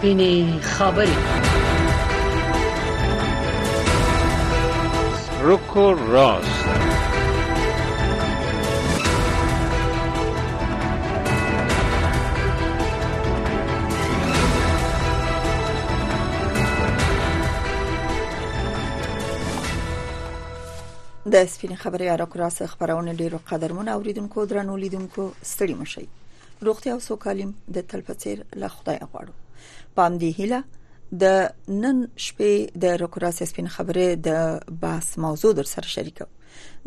[0.00, 1.16] سپینې خبرې
[5.46, 6.60] روکو راست
[21.32, 26.06] د سپین خبري را کراس خبرونه ډیرو قدرمن اوریدونکو درنو لیدونکو ستړي مشي
[26.70, 29.49] روغتیا او سوکالیم د تلپڅیر له خدای غواړو
[29.94, 30.60] پام دی هیله
[31.22, 31.24] د
[31.68, 36.26] نن شپې د روکراس سپین خبره د بحث موضوع در سره شریکو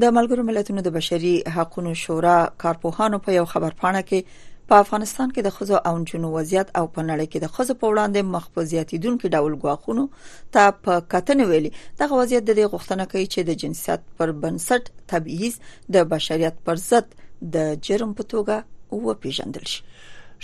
[0.03, 5.31] د ملګرو ملتونو د بشري حقوقو شورا کارپوهانو په یو خبر پاڼه کې په افغانستان
[5.31, 9.31] کې د خزو او جنو وضعیت او په نړۍ کې د خزو په وړاندې مخفوزیاتیدونکو
[9.35, 10.05] ډول غواخونو
[10.57, 11.71] ته په کتنې ویلي.
[12.03, 15.59] دغه وضعیت د غوښتنه کوي چې د جنسیت پر بنسټ تبعیض
[15.97, 17.13] د بشریت پر ضد
[17.57, 18.55] د جرم په توګه
[19.07, 19.81] وپیژندل شي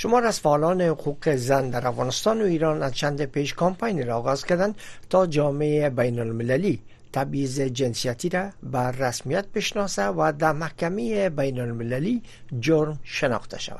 [0.01, 4.45] شمار از فعالان حقوق زن در افغانستان و ایران از چند پیش کامپین را آغاز
[4.45, 4.75] کردند
[5.09, 6.79] تا جامعه بین المللی
[7.13, 12.21] تبعیض جنسیتی را بر رسمیت بشناسه و در محکمه بین المللی
[12.59, 13.79] جرم شناخته شود.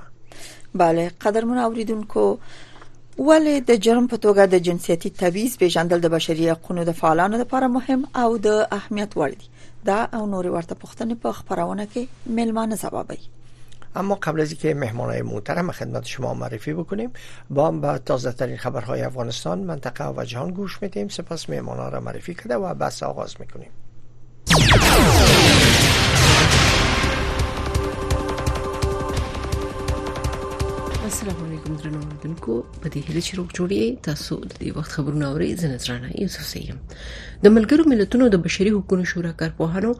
[0.78, 2.38] bale قدرمن اوریدونکو
[3.18, 7.68] ولې د جرم په توګه د جنسيتي تبعیض پیژندل د بشري حقوقو د فعالانو لپاره
[7.68, 9.48] مهم او د اهمیت وړ دي
[9.86, 13.39] دا او نور ورته پوښتنې په خبرونه کې ملمانه ځوابي
[13.96, 17.12] اما قبل از اینکه مهمانای محترم خدمت شما معرفی بکنیم
[17.50, 21.08] با هم به تازه ترین خبرهای افغانستان منطقه و جهان گوش میدیم.
[21.08, 23.70] سپس مهمانان را معرفی کرده و بحث آغاز می‌کنیم.
[31.10, 35.30] السلام علیکم درنو اوریدونکو په دې هیله چې روغ جوړی تاسو د دې وخت خبرونه
[35.30, 35.48] اورئ.
[35.62, 36.82] زه نظرانه یوسف سیم
[37.46, 39.92] د ملګرو ملتونو د بشري حقوقو شورا کارپوهانو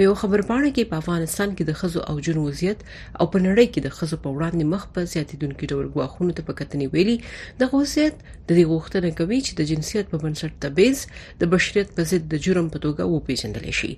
[0.00, 2.84] په یو خبر پاڼه کې په افغانستان کې د خزو او جنو وضعیت
[3.20, 6.58] او په نړۍ کې د خزو په وړاندې مخ په زیاتیدونکو ډول غواخونو ته په
[6.60, 7.16] کتنې ویلي.
[7.62, 11.06] د وضعیت د دې غوښتنه کوي چې د جنسیت په بنسټ تبعیض
[11.44, 13.92] د بشریت په ضد د جرم په توګه وپیژندل شي.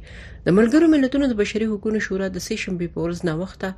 [0.47, 3.69] د ملګرو ملتونو د بشري حقوقو شورا د سې شنبه په ورځ نه وخته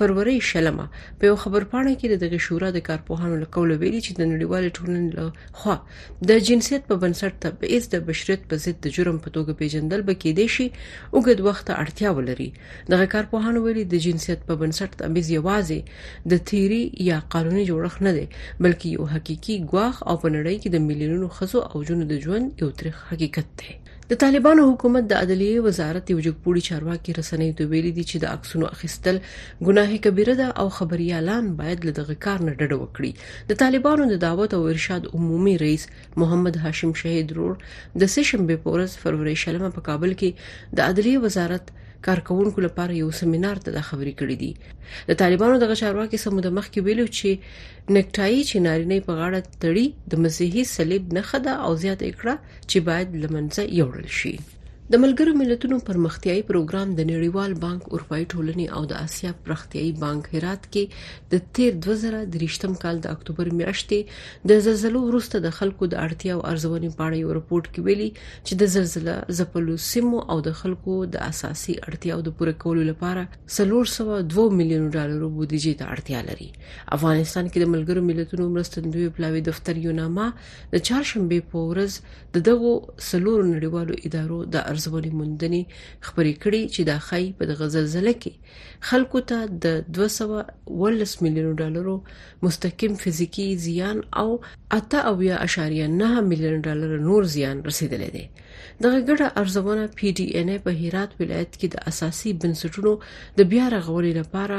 [0.00, 0.86] فروری شلمه
[1.22, 4.64] په یو خبر پاڼه کې د شورا د کارپوهانو له قوله ویلي چې د نړیوال
[4.76, 5.24] ټولنې له
[5.58, 5.76] خوا
[6.30, 10.14] د جنسیت په بنسټ تبعیض د بشریت په ضد د جرم په توګه پیژندل به
[10.22, 10.66] کېدې شي
[11.16, 12.48] اوګد وخت اړتیا ولري.
[12.92, 15.80] دغه کارپوهانو ویلي د جنسیت په بنسټ تبعیض یوازې
[16.30, 18.26] د تیری یا قانوني جوړښت نه دی
[18.64, 22.62] بلکې یو حقيقي ګواخ او په نړۍ کې د میلیونونو خزو او جنو د ژوند
[22.62, 23.81] یو تاریخ حقیقت دی
[24.12, 28.32] د طالبانو حکومت د عدلیه وزارت یو جګپوړي چارواکي رسنۍ ته ویلي دي چې د
[28.38, 29.20] عکسونو اخیستل
[29.68, 33.12] ګناه کبیره ده او خبريالان باید له دغه کار نه ډډه وکړي.
[33.52, 35.86] د طالبانو د دعوت او ارشاد عمومي رئیس
[36.24, 37.54] محمد هاشم شهید رور
[38.02, 41.72] د سشنبه پورز فروری شلمه په کابل کې د عدلیه وزارت
[42.06, 44.52] کارکونکو لپاره یو سیمینار ته د خبرې کړې دي.
[45.10, 47.30] د طالبانو دغه چارواکي سمو د مخ کې ویلو چې
[47.96, 52.34] نکټای چې نارینه په غاړه تړي د مسیحي صلیب نه خده او زیات اکړه
[52.70, 54.34] چې باید لمنځه یوړل شي
[54.90, 60.24] د ملګرو ملتونو پرمختیايي پروګرام د نړیوال بانک اروپايي ټولنې او د اسیا پرمختیايي بانک
[60.32, 66.00] هرات کې د 13 2023م کال د اکتوبر میاشتې د زلزلو وروسته د خلکو د
[66.06, 70.38] اړتیا او ارزونې په اړه یو رپورت کې ویلي چې د زلزلو زپلو سیمو او
[70.48, 73.24] د خلکو د اساسي اړتیاو د پوره کولو لپاره
[73.60, 76.50] 302 میلیون ډالر بودیجه ته اړتیا لري.
[76.98, 80.28] افغانستان کې د ملګرو ملتونو مرستندوی پلاوی دفتر یو نامه
[80.76, 82.76] د چهارشنبه په ورځ د دغو
[83.12, 85.62] سلور نړیوالو ادارو د ارزونې موندنې
[86.06, 88.32] خبرې کړې چې د خای په غزلزله کې.
[88.88, 89.66] خلکو ته د
[89.98, 91.96] 210 میلیون ډالرو
[92.46, 94.28] مستقیم فزیکی زیان او
[94.78, 98.24] 8.9 میلیون ډالر نور زیان رسیدلی دی
[98.84, 102.92] دغه ګډه ارزونه PDNA په هرات ولایت کې د اساسي بنسټونو
[103.38, 104.58] د بیا رغولې لپاره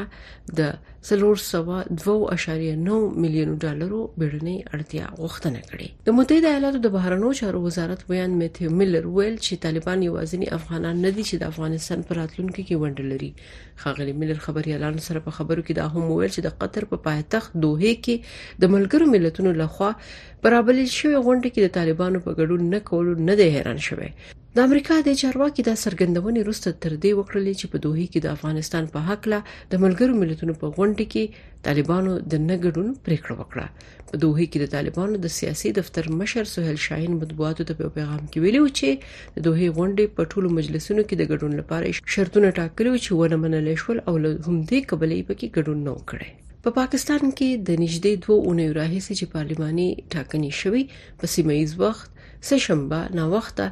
[0.59, 0.61] د
[1.07, 5.87] 302.9 میلیون ډالرو بیړنۍ اړتیا غوښتنه کړې.
[6.07, 10.95] د متحده ایالاتو د بهرنیو چارو وزارت ویان میتھیو میلر ویل چې طالبان یوازینی افغانان
[11.05, 13.31] نه دي چې د افغانستان پر راتلونکو کې ونډه لري.
[13.83, 16.97] خاغلی میلر خبري اعلان سره په خبرو کې دا هم ویل چې د قطر په
[17.07, 18.15] پایتخت دوه کې
[18.65, 19.91] د ملګرو ملتونو لخوا
[20.45, 24.09] برابر شوی غونډه کې د طالبانو په ګډون نه کولو نه دی حیران شوی.
[24.57, 28.27] د امریکا د چارواکي د سرګندونې وروسته تر دې وکړلې چې په دوه کې د
[28.37, 29.39] افغانستان په حق له
[29.75, 31.23] د ملګرو ملتونو په غونډه کې
[31.69, 33.65] طالبانو د نګډون پریکړه وکړه.
[34.11, 38.21] په دوه کې د طالبانو د سیاسي دفتر مشر سہیل شاهین مطبوعاتو ته په پیغام
[38.31, 38.89] کې ویلي و چې
[39.35, 43.75] د دوه غونډې په ټولو مجلسونو کې د ګډون لپاره شرطونه ټاکلي چې ونه منل
[43.85, 46.31] شول او له هم دې قبلې پکې ګډون نه وکړي
[46.65, 50.83] په پا پاکستان کې د نږدې دوه اونۍ راهیسې چې پارلماني ټاکنې شوې
[51.23, 52.09] په سیمایي وخت
[52.49, 53.65] سه شنبه نا وخته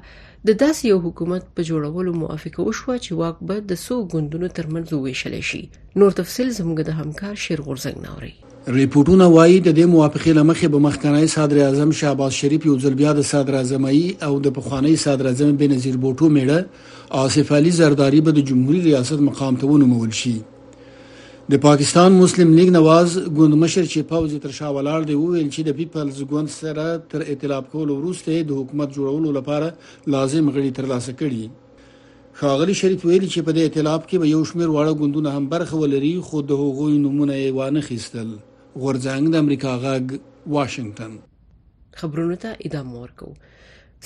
[0.49, 4.87] د داسې یو حکومت په جوړولو موافقه وشوه چې واک به د سو ګوندونو ترمنځ
[4.97, 5.63] وویشل شي.
[6.03, 8.33] نور تفصيل زموږ د همکار شیر غورزنګ نوري
[8.81, 13.17] ریپورتونه وایي د دې موافقې لمخې به مخکنی صدر اعظم شهباز شریف یو ځل بیا
[13.19, 16.59] د صدر اعظمۍ او د پخوانی صدر اعظم بنظیر بوټو میړه
[17.25, 20.39] آصف علي زرداری به د جمهوریت ریاست مقام ته ونومول شي
[21.49, 25.65] د پاکستان مسلم لیگ نواز ګوند مشر چې پاوزي تر شا ولاړ دی ویل چې
[25.67, 26.83] د پیپلز ګوند سره
[27.13, 29.71] تر ائتلاف کولو وروسته د حکومت جوړولو لپاره
[30.15, 31.49] لازم غړي ترلاسه کړي.
[32.41, 35.81] خاغلی شریف ویلي چې په دې ائتلاف کې به یو شمېر واړه ګوندونه هم برخه
[35.85, 38.29] ولري خو د هغوی نمونه یې وانه خېستل
[38.83, 40.05] غورځنګ د امریکا غږ
[40.57, 41.19] واشنگټن
[42.03, 43.33] خبرونه ته ادامه ورکو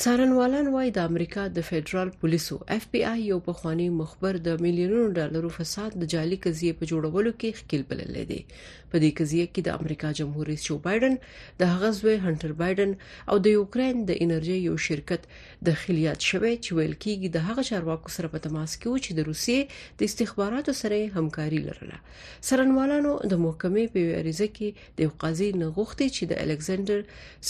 [0.03, 2.55] څارنوالان وایي د امریکا د فدرال پولیسو.
[2.75, 7.31] اف بی آی یو پخوانی مخبر د میلیونونو ډالرو فساد د جعلي قضیه په جوړولو
[7.43, 11.15] کې خپل بلل دي په دې قضیه کې د امریکا جمهور رئیس جو بایدن
[11.61, 12.91] د هغه زوی هانټر بایدن
[13.33, 15.29] او د یوکرين د انرژي یو شرکت
[15.69, 19.11] د خلیات شوی چې ویل کېږي د هغه چارواکو سره په تماس کې و چې
[19.19, 19.59] د روسیې
[20.01, 22.01] د استخباراتو سره همکاري لرله.
[22.47, 24.69] څارنوالانو د محکمې په اړیزه کې
[24.99, 26.99] د قاضي نغښتي چې د الکسندر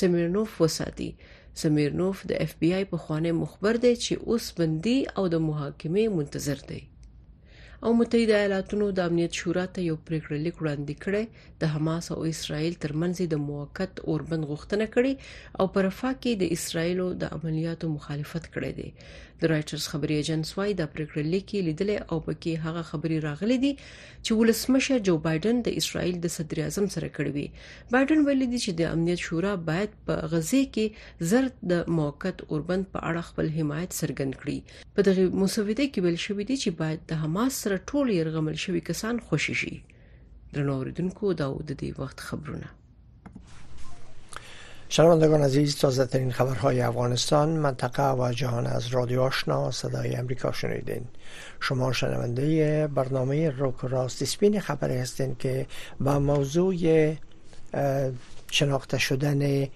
[0.01, 1.09] سمیرنوف وساتي
[1.61, 6.05] سمیرنوف د اف بی آی په خوانه مخبر دی چې اوس بندي او د محاکمې
[6.17, 6.81] منتظر دی.
[7.85, 11.23] او متحده ایالاتونو د امنیت شورا ته یو پریکړه لیک وړاندې کړی
[11.63, 15.13] د حماس او اسرایل ترمنځ د موقت اوربند غوښتنه کړې
[15.59, 18.87] او پر رفاه کې د اسرایلو د عملیاتو مخالفت کړې ده
[19.43, 23.71] د رائټرز خبري ایجنس وايي د پریکړه لیک لیدل او پکې هغه خبري راغلي دي
[23.79, 27.47] چې ولسمشر جو بایدن د اسرایل د صدر اعظم سره کړی وي.
[27.95, 30.85] بایدن ویل دي چې د امنیت شورا باید په غزه کې
[31.33, 34.57] زرد د موقت اوربند په اړه خپل حمایت څرګند کړي.
[34.95, 38.87] په دغه مسوده کې ویل شوی دی چې باید د حماس سره ټول يرغمل شوی
[38.93, 39.75] کسان خوشی شي.
[40.55, 42.73] درنو اوریدونکو دا د دې وخت خبرونه
[44.95, 51.05] شنوندگان عزیز تازه ترین خبرهای افغانستان منطقه و جهان از رادیو آشنا صدای امریکا شنیدین.
[51.59, 55.65] شما شنونده برنامه روک راست اسپین خبری هستین که
[55.99, 56.75] با موضوع
[58.51, 59.67] شناخته شدن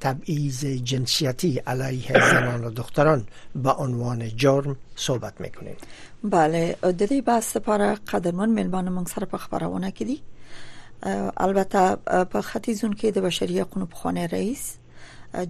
[0.00, 5.76] تبعیض جنسیتی علیه زنان و دختران به عنوان جرم صحبت می‌کنیم.
[6.24, 9.38] بله د دې بحث لپاره قدرمن ملمان موږ سره په
[11.02, 14.78] البته په ختیځون کې د بشري حقوقو پخوانی رئیس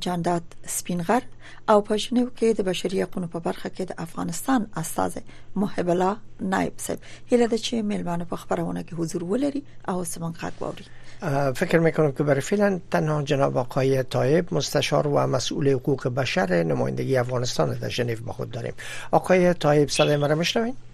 [0.01, 1.23] جانداد سپینغر
[1.69, 5.23] او په ژنو کې د بشري حقوقو په برخه کې د افغانستان استاد
[5.57, 6.99] محب الله نائب صاحب.
[7.33, 10.85] هله د چې ملمانه په خبرونه کې حضور ولري او سمون حق ووري
[11.55, 17.17] فکر می‌کنم که برای فعلا تنها جناب آقای طایب مستشار و مسئول حقوق بشر نمایندگی
[17.17, 18.75] افغانستان در ژنو با خود داریم.
[19.11, 20.88] آقای طایب صدای مرا میشنوید؟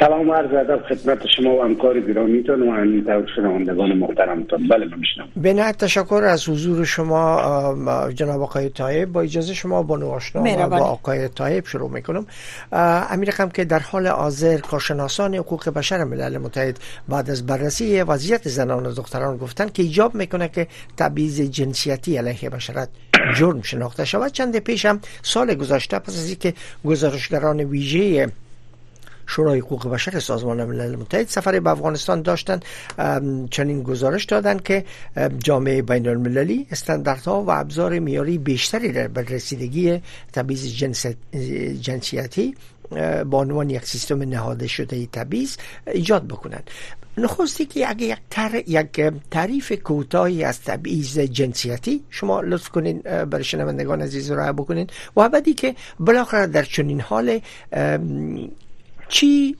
[0.00, 4.68] سلام عرض ادب خدمت شما و همکار گرامیتون و همینطور شنوندگان محترمتون.
[4.68, 7.74] بله میشنم به نهایت تشکر از حضور شما
[8.14, 9.12] جناب آقای طایب.
[9.12, 12.26] با اجازه شما با نواشنا و با آقای طایب شروع می‌کنم.
[13.10, 16.78] امیر رقم که در حال حاضر کارشناسان حقوق بشر ملل متحد
[17.08, 20.66] بعد از بررسی وضعیت زنان و دختران گفتن که ایجاب می‌کنه که
[20.96, 22.88] تبعیض جنسیتی علیه بشرت
[23.36, 24.32] جرم شناخته شود.
[24.32, 26.54] چند پیش هم سال گذشته پس از اینکه
[26.84, 28.28] گزارشگران ویژه
[29.26, 32.60] شورای حقوق بشر سازمان ملل متحد سفر به افغانستان داشتن
[33.50, 34.84] چنین گزارش دادند که
[35.38, 41.06] جامعه بین المللی استانداردها و ابزار میاری بیشتری به رسیدگی تبعیض جنس
[41.80, 42.54] جنسیتی
[43.26, 46.70] با عنوان یک سیستم نهاده شده تبعیض ایجاد بکنند.
[47.18, 48.62] نخستی که اگه یک, تر...
[48.66, 54.86] یک تعریف کوتاهی از تبعیض جنسیتی شما لطف کنین برای شنوندگان عزیز را بکنین.
[55.16, 57.40] و بعدی که بالاخره در چنین حال
[59.14, 59.56] چی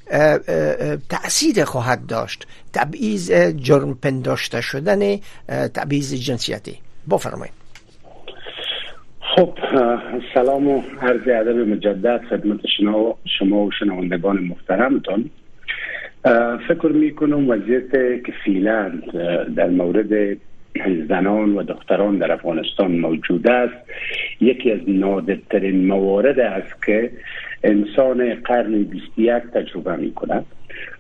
[1.09, 5.01] تأثیر خواهد داشت؟ تبعیض جرم پنداشته شدن
[5.75, 6.79] تبعیض جنسیتی.
[7.11, 7.55] بفرمایید.
[9.21, 9.59] خب
[10.35, 12.61] سلام و عرض ادب مجدد خدمت
[13.39, 15.31] شما و شنوندگان محترمتان.
[16.69, 17.91] فکر می کنم وضعیت
[18.27, 18.93] که فعلا
[19.57, 20.37] در مورد
[21.09, 23.91] زنان و دختران در افغانستان موجود است.
[24.41, 27.11] یکی از نادرترین موارد است که
[27.65, 30.47] انسان قرن 21 تجربه می کند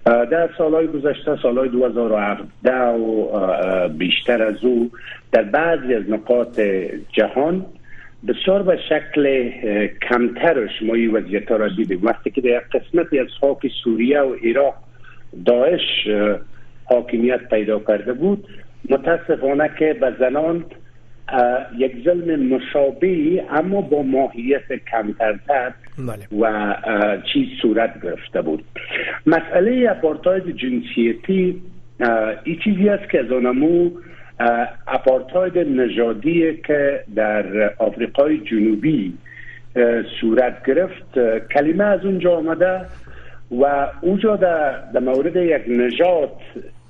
[0.04, 4.90] در سالهای گذشته سالهای 2017 و بیشتر از او
[5.32, 6.60] در بعضی از نقاط
[7.12, 7.66] جهان
[8.28, 9.50] بسیار به شکل
[10.08, 12.00] کمترش ما این وضعیت را دیدیم.
[12.02, 14.74] وقتی که در قسمتی از خاک سوریه و عراق
[15.46, 16.08] داعش
[16.84, 18.46] حاکمیت پیدا کرده بود
[18.90, 20.64] متاسفانه که به زنان
[21.78, 26.40] یک ظلم مشابه اما با ماهیت کمترتر بله.
[26.40, 26.74] و
[27.32, 28.64] چیز صورت گرفته بود
[29.26, 31.62] مسئله اپارتاید جنسیتی
[32.44, 33.90] این چیزی است که از آنمو
[34.86, 39.12] اپارتاید نژادی که در آفریقای جنوبی
[40.20, 41.18] صورت گرفت
[41.52, 42.80] کلمه از اونجا آمده
[43.60, 46.32] و اونجا در, در مورد یک نژاد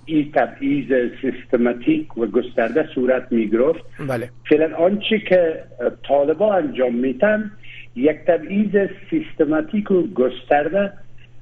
[0.07, 4.31] این تبعیض سیستماتیک و گسترده صورت می گرفت بله.
[4.49, 5.65] فعلا آنچه که
[6.09, 7.51] طالبا انجام میتن
[7.97, 10.93] یک تبعیض سیستماتیک و گسترده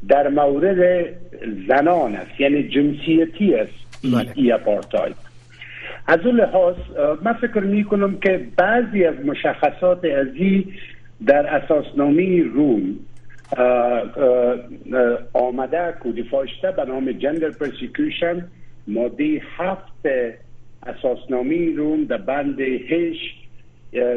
[0.08, 1.04] در مورد
[1.68, 3.72] زنان است یعنی جنسیتی است.
[4.14, 4.32] بله.
[4.34, 5.16] ای اپارتاید
[6.06, 6.74] از اون لحاظ
[7.22, 10.72] من فکر می کنم که بعضی از مشخصات ازی
[11.26, 12.98] در اساسنامه روم
[15.32, 18.48] آمده codify شده به نام gender persecution
[18.86, 20.06] ماده هفت
[20.86, 23.34] اساسنامه روم در بند هش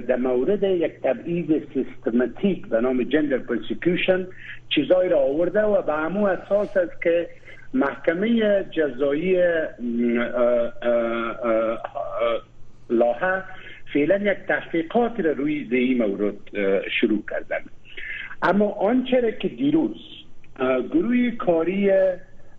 [0.07, 4.27] در مورد یک تبعیض سیستماتیک به نام gender persecution
[4.69, 7.27] چیزایی را آورده و به همون اساس است که
[7.73, 9.37] محکمه جزایی
[12.89, 13.41] لاها
[13.93, 16.35] فعلا یک تحقیقات را روی این مورد
[16.99, 17.59] شروع کردن
[18.45, 19.97] اما آنچه که دیروز
[20.91, 21.91] گروه کاری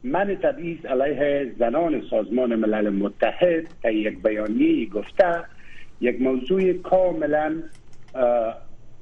[0.04, 5.44] من تبعیض علیه زنان سازمان ملل متحد در یک بیانیه گفته
[6.00, 7.62] یک موضوع کاملا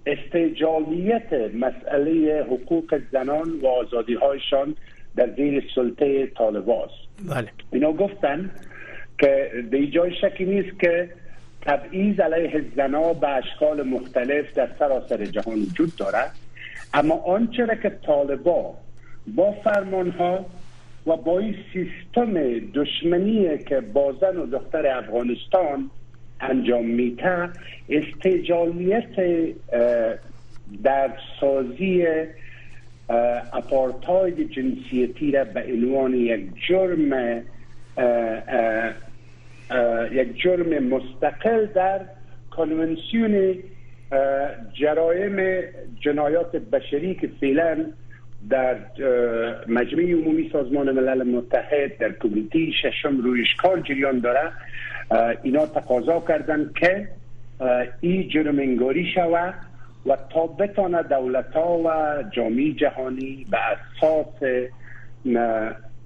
[0.07, 4.77] استجالیت مسئله حقوق زنان و آزادی هایشان
[5.17, 6.95] در زیر سلطه طالباست
[7.29, 7.49] بله.
[7.73, 8.51] اینا گفتن
[9.19, 11.11] که به جای شکی نیست که
[11.63, 16.33] تبعیض علیه زنا به اشکال مختلف در سراسر جهان وجود دارد.
[16.95, 18.75] اما آنچه را که طالبا
[19.35, 20.47] با فرمان ها
[21.07, 22.35] و با این سیستم
[22.75, 25.91] دشمنی که با زن و دختر افغانستان
[26.41, 27.49] انجام میده
[27.89, 29.17] استجالیت
[30.83, 31.11] در
[31.41, 32.07] سازی
[33.53, 37.43] اپارتاید جنسیتی را به عنوان یک جرم
[40.13, 42.01] یک جرم مستقل در
[42.51, 43.55] کنونسیون
[44.81, 45.63] جرایم
[46.01, 47.87] جنایات بشری که فعلا
[48.51, 48.77] در
[49.69, 54.53] مجمع عمومی سازمان ملل متحد در کمیته ششم روی اشکال جریان داره.
[55.43, 57.09] اینا تقاضا کردن که
[58.01, 59.55] این جرم انگاری شود
[60.07, 64.43] و تا بتانه دولت ها و جامعه جهانی به اساس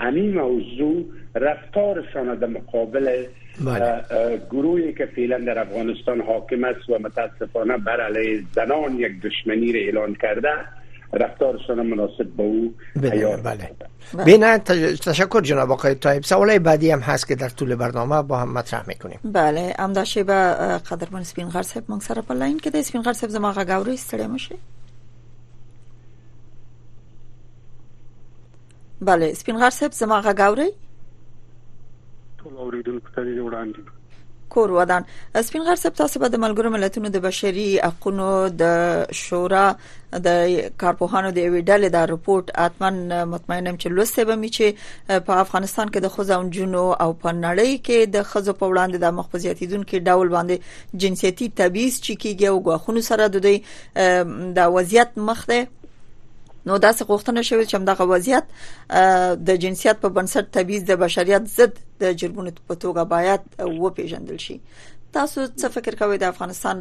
[0.01, 3.25] این موضوع رفتارشان در مقابل
[3.61, 4.41] بله.
[4.51, 9.81] گروهی که فعلا در افغانستان حاکم است و متاسفانه بر علیه زنان یک دشمنی را
[9.81, 10.49] اعلان کرده
[11.13, 13.37] رفتارشان مناسب با او بله.
[13.37, 13.71] بله.
[14.25, 18.53] بینه تشکر جناب آقای طایب سوال بعدی هم هست که در طول برنامه با هم
[18.53, 19.19] مطرح می‌کنیم.
[19.25, 20.35] بله امداشه به
[20.91, 23.99] قدرمن سپین غر صاحب موږ سره په لاین کې د سپین غر صاحب زما غاوري
[24.29, 24.57] مشه
[29.01, 30.71] بله سپین غر صاحب زما غاوري
[32.43, 33.99] ټول اوریدونکو ته وړاندې
[34.49, 35.03] کور ودان.
[35.45, 39.65] سپین غر صاحب تاسو به د ملګرو ملتونو د بشري حقوقو د شورا
[40.27, 40.29] د
[40.83, 42.99] کارپوهانو د ویډل د رپورت اتمن
[43.35, 47.73] مطمئنم چې لوسته به می چې په افغانستان کې د خزو جنو او په نړۍ
[47.87, 53.09] کې د خزو په وړاندې د مخفزياتیدونکو ډول باندې جنسيتي تبعیض چې کیږي او غوښنو
[53.11, 53.57] سره د دوی
[54.61, 55.67] د وضعیت مخ ده
[56.69, 58.47] نو داسې غوښتنه شوې چې دغه وضعیت
[59.49, 63.41] د جنسیت په بنسټ تبعیض د بشریت ضد د جرمونو په توګه باید
[63.83, 64.57] و پیژندل شي.
[65.13, 66.81] تاسو څه فکر کوئ د افغانستان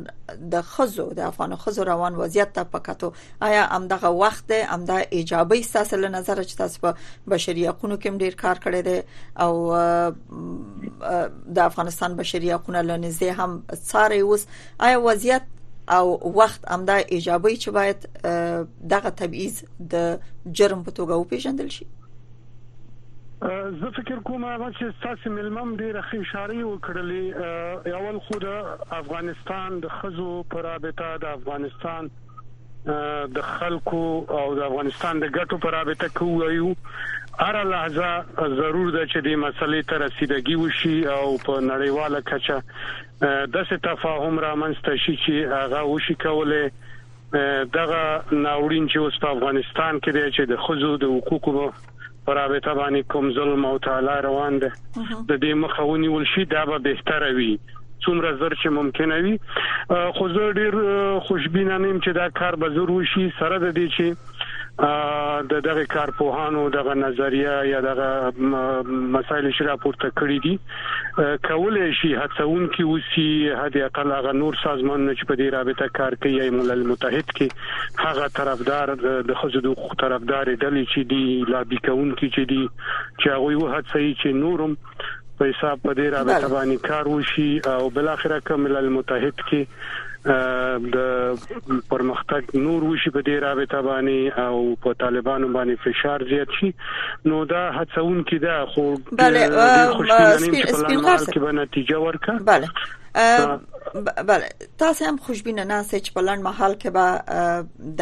[0.53, 3.09] د خزو د افغان خزو روان وضعیت ته پکاتو
[3.49, 6.91] آیا امدغه وخت امده ایجابي ساسه له نظر چې تاسو په
[7.33, 8.99] بشري حقوقو کې ډیر کار کړی دی؟
[9.43, 9.53] او
[11.59, 13.51] د افغانستان بشري حقوقو لنځه هم
[13.91, 14.43] څاري اوس.
[14.89, 15.45] آیا وضعیت
[15.87, 18.09] او وخت امدا ایجابي چې باید
[18.95, 20.19] دغه تبعیض د
[20.51, 21.87] جرم په توګه وپیژندل شي.
[23.41, 27.25] زه فکر کوم چې تاسو ملمم ډیر ښه اشاره وکړلې
[27.99, 28.47] اول خو د
[29.01, 32.09] افغانستان د خزو پرابطه د افغانستان
[33.35, 34.01] د خلکو
[34.39, 36.75] او د افغانستان د ګټو پرابطه کوو
[37.39, 38.25] هر لحظه
[38.59, 42.61] ضرور ده چې د مسلې ته رسیدګي وشي او په نړیواله کچه
[43.21, 46.71] د څه تفاهم رامنځته شي چې هغه وشي کوله
[47.77, 51.71] دغه ناوړین چې اوس په افغانستان کې دی چې د خزو د حقوقو
[52.27, 54.71] پر رابطه باندې کوم ظلم او تعالی روان ده
[55.29, 57.51] د دې مخاوني ولشي دا به بهتره وي.
[58.05, 59.35] څومره زر چې ممکن وي.
[60.17, 60.75] خو زه ډیر
[61.29, 64.05] خوشبینه نیم چې دا کار به ضرور شي سره د دې چې
[64.79, 68.09] د دغه کارپوهانو دغه نظریه یا دغه
[69.15, 70.55] مسایل چې راپورته کړی دي
[71.47, 73.25] کولای شي هڅون کې وسی
[73.61, 77.47] هدي اقل هغه نور سازمان چې په دې رابطه کار کوي یا ملل متحد کې.
[78.05, 82.63] هغه طرفدار د خزو حقوق طرفدار ډلې چې دي لابي کون کې چې دي
[83.19, 84.75] چې هغه یو هڅه چې نورم
[85.39, 87.51] په حساب په دې رابطه باندې کار وشي.
[87.73, 89.61] او بل اخره کوم ملل متحد کې
[90.27, 90.97] د
[91.89, 96.73] پرمختګ نور وشي په دې رابطه باندې او په طالبانو باندې فشار زیات شي.
[97.31, 99.41] نو دا هڅون کې دا خو بله
[100.37, 102.67] سپین کې به نتیجه ورکړه بله.
[104.31, 104.49] بله.
[104.77, 107.05] تاسو هم خوشبینه نه چې په لاند محل کې به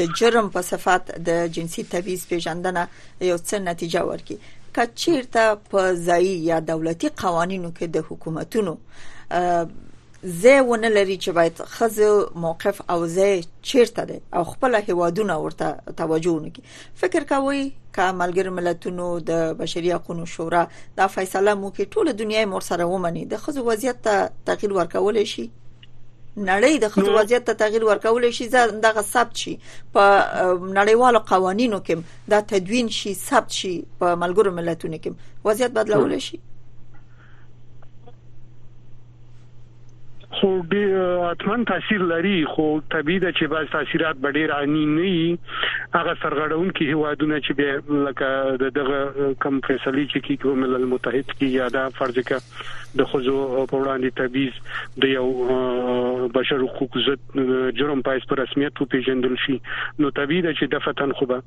[0.00, 2.86] د جرم په صفات د جنسي تبعیض پیژندنه
[3.20, 4.36] یو څه نتیجه ورکړي
[4.76, 8.76] کچیرته په ځای یا دولتي قوانینو کې د حکومتونو
[10.26, 15.94] زه ونه لري چې باید خزه موقف او زه چیرته ده او خپل هوادونه ورته
[15.96, 16.62] توجه ونکي
[17.02, 17.60] فکر کوي
[17.98, 20.62] ک ملګر ملتونو د بشري حقوقو شورا
[20.96, 23.24] دا فیصله مو کې ټول دنیا مور سره ومني.
[23.34, 25.46] د خزه وضعیت ته تغییر ورکول شي؟
[26.36, 29.54] نړۍ د خزه وضعیت ته تغییر ورکول شي دغه ثبت شي.
[29.94, 30.02] په
[30.78, 35.10] نړیوالو قوانینو کې دا تدوین شي ثبت شي په ملګرو ملتونو کې
[35.50, 36.44] وضعیت بدلول شي
[40.38, 42.36] خو ډیر اتمن تاثیر لري.
[42.54, 42.64] خو
[42.94, 45.38] طبيعي ده چې بعض تاثیرات ډیر انی نه وي.
[45.94, 47.52] هغه سرغړون کې هوادونه چې
[48.08, 53.66] لکه دغه کم فیصله چې کې ملل متحد کې یا دا فرض کې د خزو
[53.70, 54.54] په وړاندې تبعیض
[55.04, 57.40] د یو بشر حقوق ضد
[57.80, 59.56] جرم پایس پر رسمیت پیژندل شي.
[59.98, 61.38] نو طبيعي ده چې د فتن خو به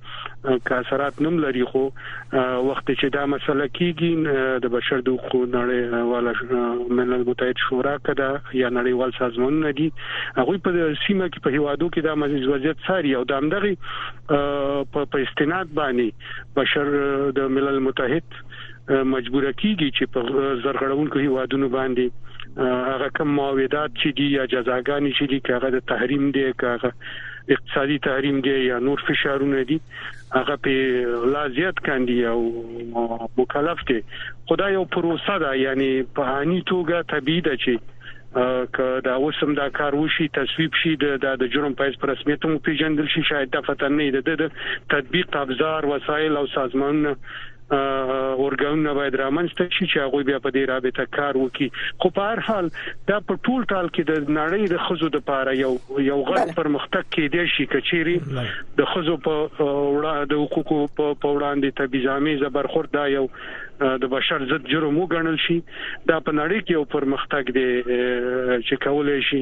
[0.70, 4.12] کاثرات نم لري خو وخت چې دا مسله کیږي
[4.66, 5.82] د بشر د حقوق نړۍ
[6.12, 6.34] والا
[7.00, 8.30] ملل متحد شورا کده
[8.62, 9.90] یا نړیوال سازمانونه دي.
[10.38, 13.74] هغه په سیمه کې په هوادو کې د مزید وضعیت ساري او د امدغه
[14.94, 16.08] په استناد باندې
[16.62, 16.86] بشر
[17.40, 18.40] د ملل متحد
[18.90, 20.20] مجبور کیږي چې په
[20.66, 22.06] زرغړونکو هوادونو باندې
[22.92, 26.94] هغه کوم معاهدات چې دي یا جزاګانی چې دي هغه د تحریم دي هغه
[27.50, 29.78] اقتصادي تحریم دی یا نور فشارونه دي
[30.34, 32.42] هغه په لازیت کاندي او
[33.38, 34.02] مکلف دي
[34.50, 37.80] خدای یو پروسه ده یعنی په اني توګه طبيعي ده چې
[38.78, 42.58] که دا اوسم دا کار وشي تصویب شي د د جرم پایس پر رسمیت مو
[42.68, 44.52] پیژندل شي شاید د فتن نه د
[44.96, 47.16] تطبیق ابزار وسایل او سازمانونه
[47.72, 51.70] اورګانونه باید رامنځته شي چې هغه بیا په دې رابطه کار وکړي.
[52.04, 52.70] خو په هر حال
[53.12, 55.72] دا په ټول ټال کې د نړۍ د خزو د پاره یو
[56.10, 58.18] یو غټ پرمختګ کې دی شي کچيري
[58.82, 63.26] د خزو په وړاندې د حقوقو په وړاندې تبعیضامي زبرخورد دا یو
[63.80, 65.58] د بشر ضد جرم وګڼل شي.
[66.12, 67.68] دا په نړۍ کې یو پرمختګ دی
[68.68, 69.42] چې کولای شي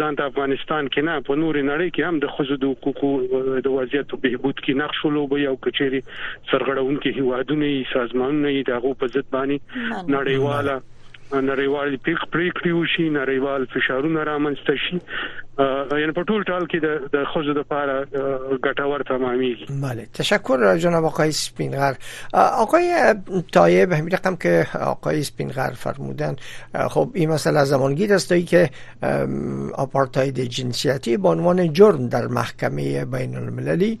[0.00, 3.78] ځان د افغانستان کې نه په نور نړۍ کې هم د خزو د حقوقو د
[3.78, 6.02] وضعیت بهبود کې نقش ولوبي او کچېري
[6.50, 10.76] سرغړونکو هیوادونه سازمانونه دغه په ضد باندې نړیواله
[11.32, 15.00] نړیوال پیک پریکړې وشي نړیوال فشارونه رامنځته شي.
[15.58, 16.78] یعنی په ټول ټال کې
[17.12, 18.04] د خوځو د لپاره
[18.66, 19.66] ګټور تمامېږي.
[19.82, 20.06] بله.
[20.14, 21.94] تشکر جناب آقای سپینغر.
[22.34, 23.14] آقای
[23.52, 26.36] طایب همین رقم که آقای سپینغر فرمودن.
[26.90, 28.70] خب این مسئله زمانگیر است که
[29.74, 34.00] آپارتاید جنسیتی به عنوان جرم در محکمه بین المللی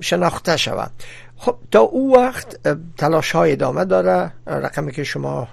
[0.00, 0.90] شناخته شود.
[1.38, 2.58] خب تا او وقت
[2.96, 4.32] تلاش های ادامه داره.
[4.46, 5.48] رقمی که شما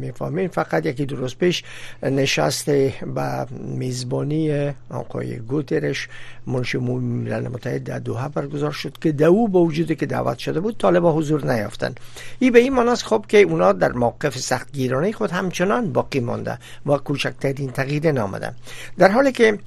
[0.00, 1.62] می‌فهمین فقط یکی درست پیش
[2.02, 6.08] نشست به میزبانی آقای گوترش
[6.46, 10.78] منشی ملل متحد در دوحه برگزار شد که دو با وجودی که دعوت شده بود
[10.78, 11.94] طالبا حضور نیافتن.
[12.38, 16.96] این به این معناست خب که اونا در موقف سختگیرانه خود همچنان باقی مانده و
[16.96, 18.54] کوچکترین تغییر نامده.
[18.98, 19.58] در حالی که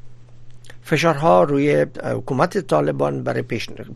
[0.87, 3.43] فشارها روی حکومت طالبان برای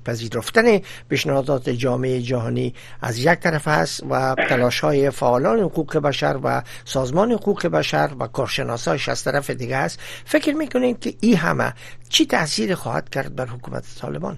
[0.05, 0.63] پذیرفتن
[1.09, 7.31] پیشنهادات جامعه جهانی از یک طرف هست و تلاش های فعالان حقوق بشر و سازمان
[7.31, 11.73] حقوق بشر و کارشناسایش از طرف دیگه هست فکر می‌کنیم که این همه
[12.09, 14.37] چی تاثیر خواهد کرد بر حکومت طالبان؟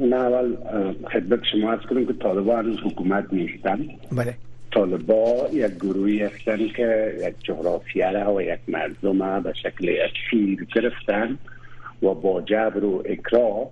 [0.00, 0.56] نه اول
[1.12, 3.78] خدمت شما از کنیم که طالبان حکومت نیستن
[4.12, 4.34] بله.
[4.74, 11.38] طالبا یک گروهی هستند که یک جغرافیه و یک مردم به شکل اسیر گرفتن
[12.02, 13.70] و با جبر و اکراه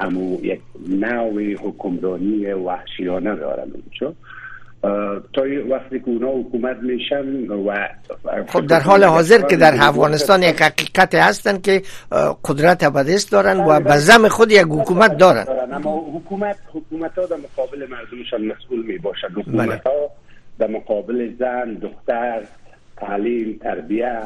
[0.00, 4.16] امو یک نوع حکمرانی وحشیانه دارن چون
[5.32, 7.88] تا وقتی که اونا حکومت میشن و
[8.48, 11.82] خب در حال حاضر که در افغانستان یک حقیقت هستن که
[12.44, 15.44] قدرت ابدیست دارن و به زم خود یک حکومت دارن.
[15.72, 20.10] اما حکومت حکومت ها در مقابل مردمشان مسئول می باشد حکومت ها
[20.58, 22.42] در مقابل زن دختر
[22.96, 24.18] تعلیم تربیه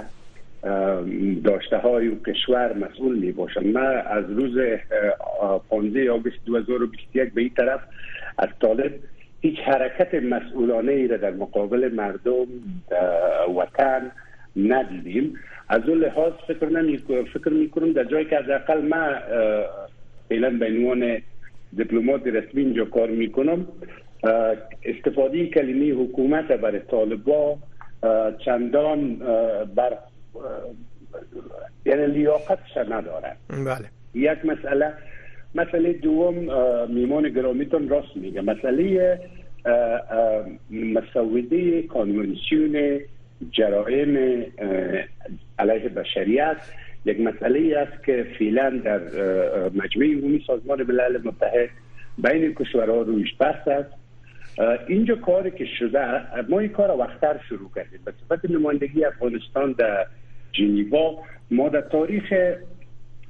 [1.44, 4.58] داشته های و کشور مسئول می باشند من از روز
[5.70, 7.80] 15 آگوست 2021 به این طرف
[8.38, 8.92] از طالب
[9.40, 12.46] هیچ حرکت مسئولانه ای را در مقابل مردم
[13.56, 14.10] وطن
[14.56, 15.34] ندیدیم.
[15.68, 16.98] از اون لحاظ فکر نمی
[17.34, 19.06] فکر می کنم در جایی که از اقل ما
[20.28, 21.18] فعلا به عنوان
[21.76, 23.66] دیپلمات رسمی اینجا کار می کنم
[24.84, 27.58] استفاده کلمه حکومت برای طالبا
[28.44, 29.16] چندان
[29.74, 29.98] بر
[31.86, 33.86] یعنی لیاقتش نداره بله.
[34.14, 34.92] یک مسئله
[35.56, 36.34] مسئله دوم
[36.88, 38.40] میمان گرامیتون راست میگه.
[38.40, 39.18] مسئله
[40.70, 43.00] مسوده کانونسیون
[43.50, 44.44] جرائم
[45.58, 46.56] علیه بشریت
[47.04, 49.00] یک مسئله است که فعلا در
[49.74, 51.68] مجمع عمومی سازمان ملل متحد
[52.18, 53.90] بین کشورها رویش بحث است.
[54.88, 58.00] اینجا کاری که شده ما این کار وقتر شروع کردیم.
[58.04, 60.06] به صفت نمایندگی افغانستان در
[60.52, 61.18] جنیوا
[61.50, 62.34] ما در تاریخ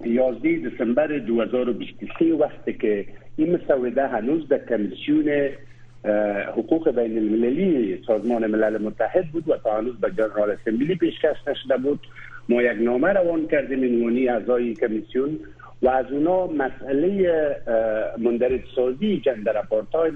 [0.04, 3.06] 11 دسامبر 2023 وقتی که
[3.36, 5.50] این مسوده هنوز در کمیسیون
[6.48, 11.76] حقوق بین المللی سازمان ملل متحد بود و تا هنوز به جنرال اسمبلی پیشکش نشده
[11.76, 12.00] بود.
[12.48, 15.38] ما یک نامه روان کردیم عنوانی اعضای کمیسیون
[15.82, 17.56] و از اونا مسئله
[18.18, 20.14] مندرج سازی جندر اپارتاید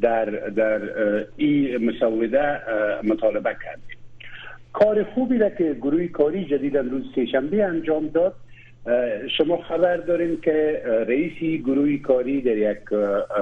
[0.00, 0.80] در در
[1.36, 2.60] این مسوده
[3.02, 3.96] مطالبه کردیم.
[4.72, 8.34] کار خوبی را که گروه کاری جدید روز سهشنبه انجام داد
[9.38, 12.78] شما خبر دارین که رئیسی گروه کاری در یک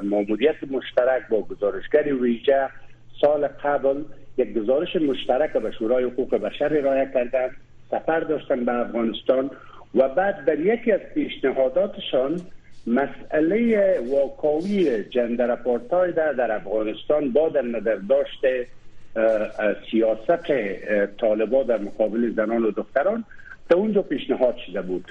[0.03, 2.69] ماموریت مشترک با گزارشگر ویژه
[3.21, 4.03] سال قبل
[4.39, 7.51] یک گزارش مشترک به شورای حقوق بشر ارائه کردند
[7.91, 9.51] سفر داشتن به افغانستان
[9.95, 12.41] و بعد در یکی از پیشنهاداتشان
[12.87, 18.67] مسئله واکاوی جندر اپارتاید در افغانستان با در نظر داشته
[19.91, 20.53] سیاست
[21.21, 23.25] طالبا در مقابل زنان و دختران
[23.71, 25.05] تا اونجا پیشنهاد شده بود.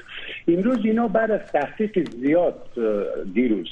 [0.48, 2.64] امروز اینا بعد از تحقیق زیاد
[3.34, 3.68] دیروز.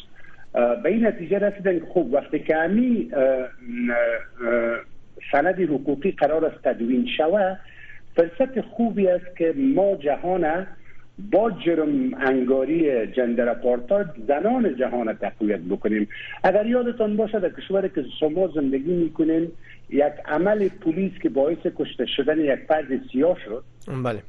[0.54, 3.12] به این نتیجه رسیدن که خوب وقتی که امی
[5.32, 7.56] سند حقوقی قرار است تدوین شوه
[8.16, 10.68] فرصت خوبی است که ما جهان
[11.32, 16.08] با جرم انگاری جندر اپارتاید زنان جهان تقویت بکنیم.
[16.44, 19.52] اگر یادتان باشه در کشوری که شما زندگی می‌کنین
[19.90, 23.64] یک عمل پلیس که باعث کشته شدن یک فرد سیاه شد.
[24.04, 24.20] بله.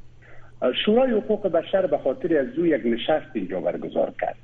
[0.85, 4.35] شورای حقوق بشر به خاطر از او یک نشست اینجا برگزار کرد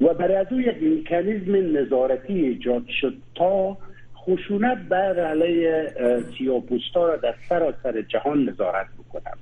[0.00, 3.76] و برای از او یک مکانیزم نظارتی ایجاد شد تا
[4.16, 5.92] خشونت بر علیه
[6.38, 9.38] سیاپوستا را در سراسر جهان نظارت بکنم.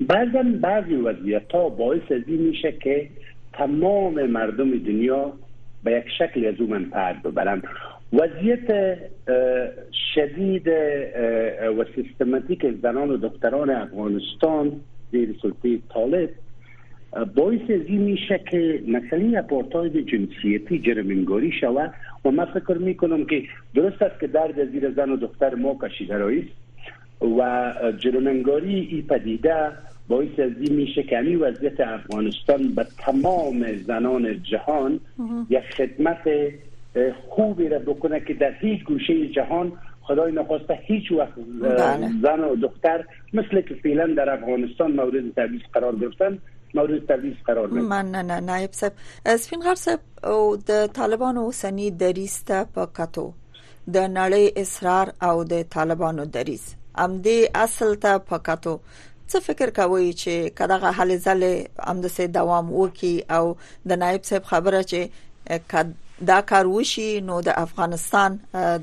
[0.00, 3.08] بعضا بعضی وضعیت ها باعث از این میشه که
[3.52, 5.32] تمام مردم دنیا
[5.84, 7.62] به یک شکل از او منفعت ببرن
[8.12, 8.98] وضعیت
[10.14, 10.68] شدید
[11.78, 14.80] و سیستماتیک زنان و دختران افغانستان
[15.12, 16.30] زیر سلطه طالب
[17.34, 21.94] باعث از این میشه که مسئله اپارتاید جنسیتی جرمنگاری شود
[22.24, 23.42] و من فکر می‌کنم که
[23.74, 26.44] درست است که درد زیر زن و دختر ما کشیده
[27.20, 29.72] و جرمنگاری ای پدیده
[30.08, 35.00] باعث از این میشه که همین وضعیت افغانستان به تمام زنان جهان
[35.50, 36.28] یک خدمت
[37.28, 39.72] خوبی را بکنه که در هیچ گوشه جهان
[40.10, 41.34] خدای نخواسته هیچ وقت.
[42.22, 46.38] زن و دختر مثل که فعلا در افغانستان مورد تبعیض قرار گرفتن
[46.74, 48.92] مورد تبعیض قرار نگیرن من نه نه نایب صاحب.
[49.36, 53.26] سپین غر صاحب او د طالبانو اوسنی دریسته په کتو.
[53.94, 56.64] د نړۍ اصرار او د طالبانو دریس
[57.04, 58.74] ام دې اصل ته په کتو.
[59.30, 61.50] څه فکر کوي چې کداغه حل زله
[61.92, 63.44] ام د سه دوام وکي او
[63.92, 65.00] د نایب صاحب خبره چې
[66.28, 68.38] دا کار وشي نو د افغانستان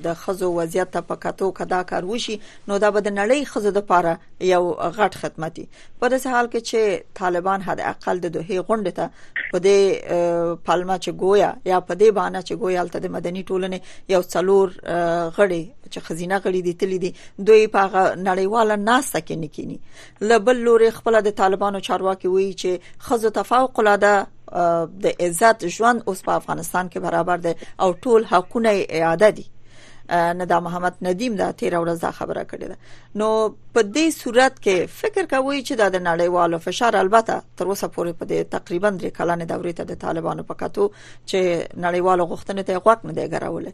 [0.05, 3.83] د خزو وضعیت ته پکاتو کدا کار وشي نو دا به د نړۍ خزو د
[3.91, 4.13] پاره
[4.51, 4.61] یو
[4.97, 5.65] غټ خدمتي
[5.99, 9.09] په داسې حال کې چې طالبان حد اقل د دوه غونډه ته
[9.51, 13.79] په دې پالما چې گویا یا په دې باندې چې گویا تل د مدني ټولنې
[14.15, 14.73] یو څلور
[15.37, 17.11] غړي چې خزینه غړي دي تل دي
[17.49, 17.83] دوی په
[18.29, 19.77] نړیواله ناسه کې نکینی
[20.31, 24.15] لبل لوري خپل د طالبانو چارواکي وی چې خزو تفوق العاده
[24.51, 29.45] د عزت ژوند اوس په افغانستان کې برابر دي او ټول حقونه اعاده دي.
[30.09, 32.77] ندا محمد ندیم دا 13 ورځ دا خبره کړې ده.
[33.15, 33.29] نو
[33.73, 38.25] په دې صورت کې فکر کوي چې د نړیوالو فشار البته تر اوسه پورې په
[38.25, 40.89] دې تقریبا درې کلانه دورې ته د طالبانو په کتو
[41.29, 41.39] چې
[41.85, 43.73] نړیوالو غوښتنې ته غوښ نه دی غراولې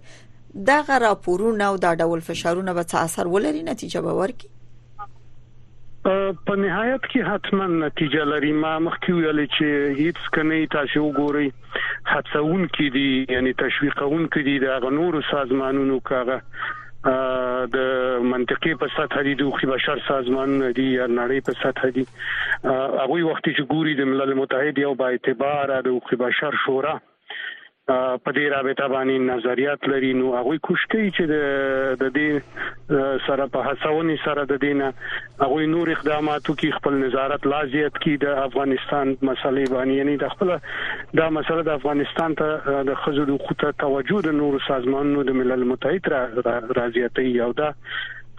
[0.71, 4.52] دا غره پورونه او دا ډول فشارونه به څه اثر ولري؟ نتیجه به ورکړي
[6.03, 8.51] په نهایت کې حتما نتیجه لري.
[8.63, 9.67] ما مخکې ویل چې
[9.99, 11.49] هیڅ کني تاسو وګورئ
[12.13, 16.37] هڅون کې دي یعنی تشویقون کې دي د غنور سازمانونو کاغه
[17.75, 17.77] د
[18.33, 22.05] منطقي په سطح دي د خو بشر سازمان دي یا نړۍ په سطح دي.
[22.67, 26.95] هغه وخت چې ګوري د ملل متحد یو با اعتبار د خو بشر شورا
[27.87, 30.13] په دې رابطه باندې نظریات لري.
[30.19, 31.23] نو هغه کوشتي چې
[32.01, 32.29] د دې
[33.27, 34.87] سره په هڅونې سره د دینه
[35.41, 39.93] هغه نور اقداماتو کې خپل نظارت لازمیت کې د افغانستان مسلې باندې.
[39.99, 40.55] یعنی د خپل
[41.21, 45.69] دا مسله د افغانستان ته د خزو د خطه توجه د نور سازمانونو د ملل
[45.73, 46.25] متحد را
[46.79, 47.73] راځي یو دا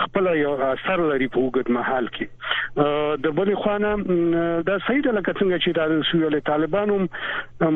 [0.02, 2.26] خپل یو اثر لري په وګت محل کې.
[3.24, 3.90] د بلې خوانه
[4.68, 6.96] د سید لکه څنګه چې د سویل طالبانو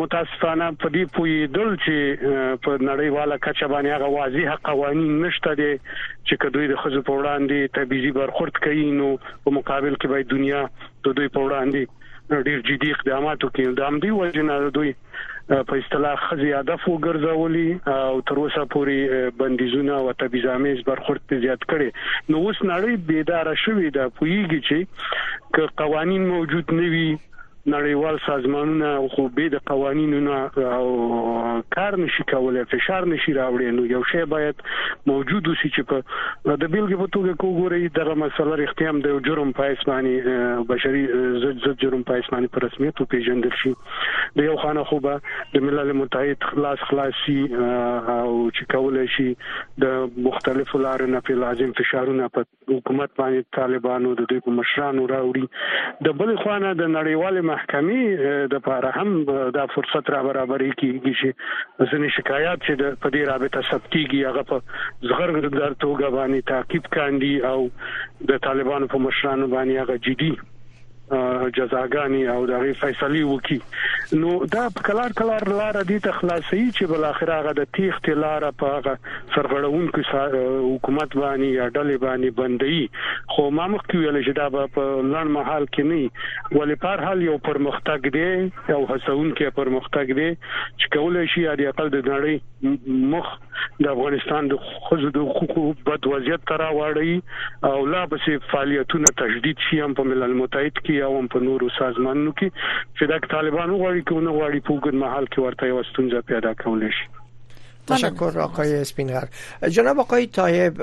[0.02, 1.96] متاسفانه په دې پویدل چې
[2.66, 5.70] په نړیواله کچه باندې هغه واضح قوانين نشته دي
[6.26, 10.64] چې کدوې د خزو په وړاندې تبعیضي برخورد کوي نو په مقابل کې باید دنیا
[11.08, 11.82] د دوی په وړاندې
[12.46, 14.90] ډیر جدي اقدامات وکړي د امدي وجنه دوی
[15.48, 22.34] په اصطلاح خزي هدف وګرځولي او تر اوسه پورې بندیزونه او تبعیضامیز برخورد زیات کړي
[22.34, 27.08] نو اوس نړۍ بیدار شوې ده پویږي چې قوانين موجود نه وي
[27.66, 34.02] نړیوال سازمانونه خو به د قوانینو او کار نشي کولای فشار نشي راوړي نو یو
[34.12, 34.62] شی باید
[35.12, 39.76] موجود وي چې په د بیلګې په توګه کوګوري دغه مسله اختیام د جرم په
[39.76, 40.14] اسماني
[40.72, 41.04] بشري
[41.44, 43.74] ضد ضد جرم په اسماني په رسمیت پیژندل شي.
[44.40, 45.20] د یو خانه خو به
[45.54, 49.28] د ملل متحد خلاص خلاصي او چې کولای شي
[49.86, 55.06] د مختلفو لارو نه په لازم فشارونه په حکومت باندې طالبانو د دوی په مشرانو
[55.14, 55.46] راوړي.
[56.08, 58.02] د بل خوانه د نړیوال محکمې
[58.54, 59.24] د لپاره هم
[59.56, 61.28] دا فرصت را برابرې کیږي چې
[61.90, 64.56] ځینې شکایات چې په دې رابطه ثبتيږي هغه په
[65.08, 67.58] زغر در توګه باندې تعقیب کاندي او
[68.32, 70.32] د طالبانو په مشرانو باندې هغه جدي
[71.10, 73.58] جزاګانی او د غي فیصله وکي
[74.20, 78.46] نو دا کلار کلار لار دي ته خلاصي چې بل اخر هغه د تیخت لار
[78.62, 78.94] په هغه
[79.34, 82.80] سرغړونکو حکومت باندې یا ډلې باندې بندي
[83.34, 87.06] خو ما مخ کې ویل چې دا په لړ محل کې نه ولې په هر
[87.08, 88.28] حال یو پرمختګ دی
[88.76, 90.30] او هڅون کې پرمختګ دی
[90.78, 92.36] چې کولای شي اړ اقل د نړۍ
[93.14, 93.28] مخ
[93.84, 99.62] د افغانستان د خزو د حقوقو بد وضعیت ترا واړی او لا به فعالیتونه تجدید
[99.66, 102.48] شي هم په ملل متحد کې او هم په نورو سازمانونو کې
[102.96, 106.86] چې د طالبانو غواړي کوونه غواړي په وګړي محل کې ورته یو ستونزه پیدا کول
[106.98, 107.17] شي
[107.88, 109.24] تشکر آقای اسپینغر
[109.70, 110.78] جناب آقای طایب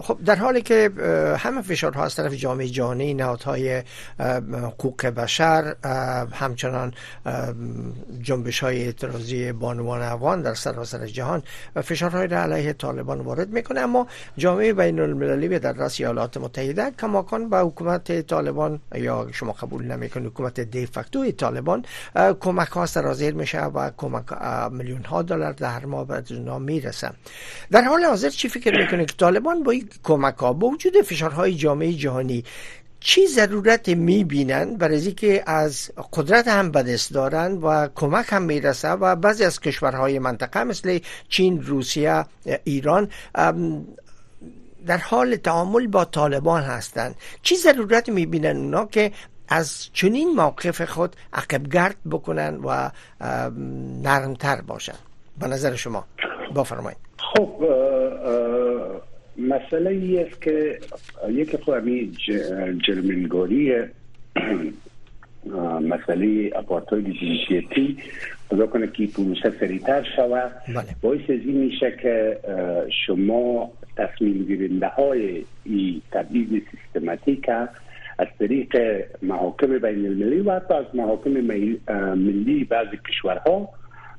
[0.00, 0.90] خب در حالی که
[1.38, 3.82] همه فشارها از طرف جامعه جهانی نهادهای
[4.52, 5.74] حقوق بشر
[6.32, 6.94] همچنان
[8.22, 11.42] جنبش های اعتراضی بانوان افغان در سراسر جهان
[11.76, 13.80] و فشارهای را علیه طالبان وارد می‌کنه.
[13.80, 14.06] اما
[14.38, 19.84] جامعه بین المللی به در رأس ایالات متحده کماکان به حکومت طالبان یا شما قبول
[19.84, 21.84] نمی‌کنید حکومت دیفکتوی طالبان
[22.40, 24.24] کمک ها سرازیر میشه و کمک
[24.72, 26.06] میلیون ها دلار در ماه
[26.46, 27.14] اونا می‌رسن.
[27.70, 31.54] در حال حاضر چی فکر می‌کنه که طالبان با این کمک ها با وجود فشارهای
[31.54, 32.44] جامعه جهانی
[33.00, 39.16] چی ضرورت می‌بینن برای که از قدرت هم بدست دارن و کمک هم می‌رسه و
[39.16, 42.24] بعضی از کشورهای منطقه مثل چین روسیه
[42.64, 43.08] ایران
[44.86, 49.12] در حال تعامل با طالبان هستند چی ضرورت می‌بینن اونا که
[49.48, 52.90] از چنین موقف خود عقبگرد بکنن و
[54.02, 54.94] نرمتر باشن؟
[55.38, 56.04] به نظر شما.
[56.54, 57.50] بفرمایید خب
[59.38, 60.78] مسئله ای است که
[61.28, 62.12] یک امی
[62.86, 63.74] جرمنگاری
[65.80, 67.96] مسئله اپارتاید جنسیتی
[68.48, 70.86] خدا کنه که پروسه سریعتر شود بله.
[71.02, 72.38] باعث از این میشه که
[73.06, 77.48] شما تصمیم گیرنده های این تبعیض سیستماتیک
[78.18, 78.76] از طریق
[79.22, 81.30] محاکم بین المللی و حتی از محاکم
[82.14, 83.68] ملی بعضی کشورها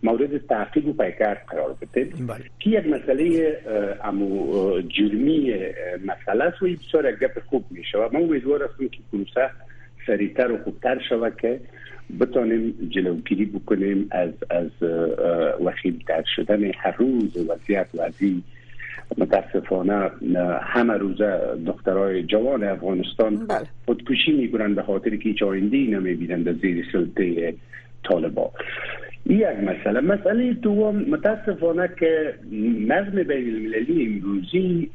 [0.04, 2.44] مورد تعقیب و پیکر قرار بده بله.
[2.60, 3.58] که یک مسئله
[4.04, 5.54] امو جرمی
[6.06, 9.50] مسئله است و بسیار گپ خوب میشه و من امیدوار هستم که پروسه
[10.08, 11.60] سریعتر و خوبتر شود که
[12.20, 14.90] بتانیم جلوگیری بکنیم از از
[15.66, 18.10] وخیمتر شدن هر روز وضعیت و
[19.18, 20.12] متاسفانه
[20.62, 23.68] همه روزه دخترای جوان افغانستان بله.
[23.86, 27.54] خودکشی می‌کنن به خاطر که هیچ آینده نمی‌بینن در زیر سلطه
[28.04, 28.50] طالبان
[29.30, 30.00] یک مسئله.
[30.02, 32.34] مسئله دوم متاسفانه که
[32.88, 34.90] نظم بین المللی امروزی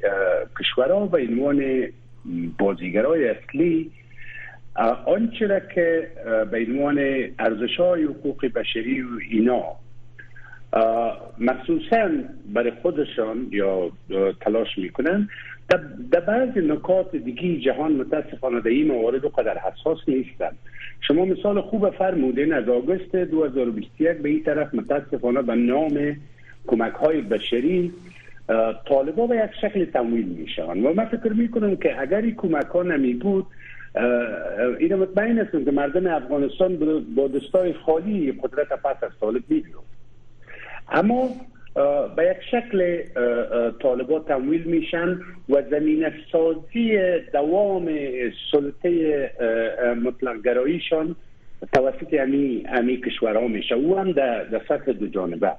[0.61, 1.87] کشورها به عنوان
[2.59, 3.90] بازیگرای اصلی
[5.07, 6.09] آنچه را که
[6.51, 6.99] به عنوان
[7.38, 9.62] ارزش های حقوق بشری و اینا
[11.38, 12.09] مخصوصا
[12.55, 13.90] برای خودشان یا
[14.40, 15.29] تلاش می‌کنن
[16.11, 20.59] در بعض نکات دیگه جهان متاسفانه در این موارد قدر حساس نیستند.
[21.01, 26.16] شما مثال خوب فرمودین از آگوست 2021 به این طرف متاسفانه به نام
[26.66, 27.92] کمک های بشری
[28.88, 32.83] طالبا به یک شکل تمویل میشن و من فکر می‌کنم که اگر این کمک ها
[32.83, 33.46] نمی بود
[34.79, 36.77] این مطمئن هستم که مردم افغانستان
[37.14, 39.79] با دستای خالی قدرت پس از طالب می‌بینم
[40.88, 41.29] اما
[42.16, 43.02] به یک شکل
[43.82, 46.98] طالبا تمویل میشن و زمین سازی
[47.32, 47.88] دوام
[48.52, 49.30] سلطه
[50.04, 51.16] مطلق گراییشان
[51.72, 53.74] توسط امی, امی کشورها میشه.
[53.74, 55.52] او هم در, در سطح دو جانبه.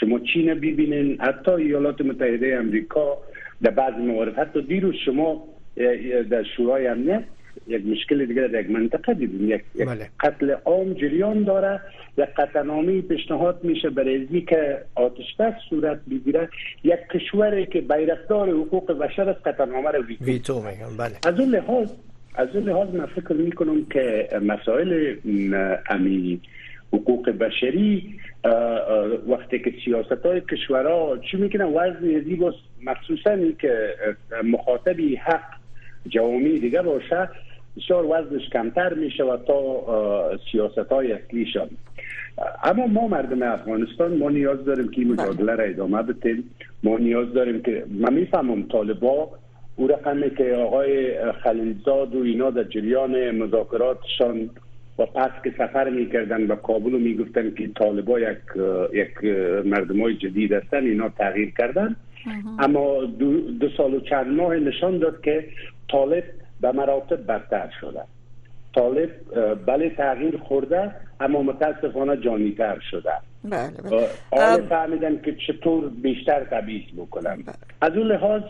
[0.00, 3.18] شما چین ببینین؟ حتی ایالات متحده امریکا
[3.62, 5.44] در بعض موارد حتی دیروز شما
[6.30, 7.24] در شورای امنیت
[7.66, 9.50] یک مشکل دیگه در یک منطقه دیدیم.
[9.50, 10.08] یک, بله.
[10.20, 11.80] قتل عام جریان داره.
[12.18, 16.48] یک قطعنامه پیشنهاد میشه برای که آتش بس صورت بگیره
[16.84, 21.14] یک کشوری که بیرقدار حقوق بشر از قطعنامه رو ویتو, ویتو میگن بله.
[21.26, 21.92] از اون لحاظ
[22.34, 25.16] از اون لحاظ من فکر می‌کنم که مسائل
[25.90, 26.40] امی
[26.92, 28.14] حقوق بشری
[29.28, 32.38] وقتی که سیاست های کشورها چی می‌کنن؟ وزن ازی
[32.82, 33.94] مخصوصا که
[34.44, 35.59] مخاطبی حق
[36.08, 37.28] جوامی دیگه باشه
[37.76, 41.68] بسیار وزنش کمتر میشه و تا سیاست های اصلیشان
[42.64, 46.44] اما ما مردم افغانستان ما نیاز داریم که این مجادله را ادامه بدیم.
[46.82, 49.28] ما نیاز داریم که من می‌فهمم طالبا
[49.76, 54.50] او رقمی که آقای خلیلزاد و اینا در جریان مذاکراتشان
[54.98, 58.38] و پس که سفر می‌کردن به کابل و می‌گفتن که طالبا یک
[58.92, 59.24] یک
[59.64, 61.96] مردم های جدید هستن اینا تغییر کردن.
[62.58, 65.44] اما دو, دو سال و چند ماه نشان داد که
[65.92, 66.24] طالب
[66.60, 68.00] به مراتب بدتر شده.
[68.74, 69.10] طالب
[69.66, 73.12] بله تغییر خورده اما متاسفانه جانیتر شده.
[73.44, 73.70] بله
[74.30, 74.68] بله.
[74.68, 77.36] فهمیدن که چطور بیشتر تبعیض بکنن.
[77.36, 77.54] بله.
[77.80, 78.42] از اون لحاظ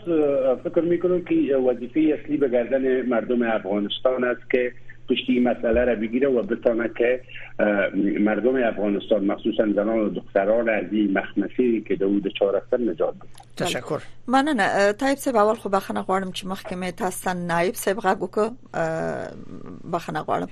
[0.63, 4.71] فکر می‌کنم که وظیفه اصلی به گردن مردم افغانستان است که
[5.11, 7.21] پشتی این مسئله را بگیره و بتانه که
[8.19, 13.27] مردم افغانستان مخصوصا زنان و دختران از این مخمسی که دو چهار هستن نجات بده.
[13.57, 14.01] تشکر.
[14.27, 14.93] مننه.
[14.93, 18.49] طيب صاحب اول خو بخنه غواړم چې مخکې مې تاسو نائب صاحب غږ وکړ
[19.93, 20.49] بخنه غواړم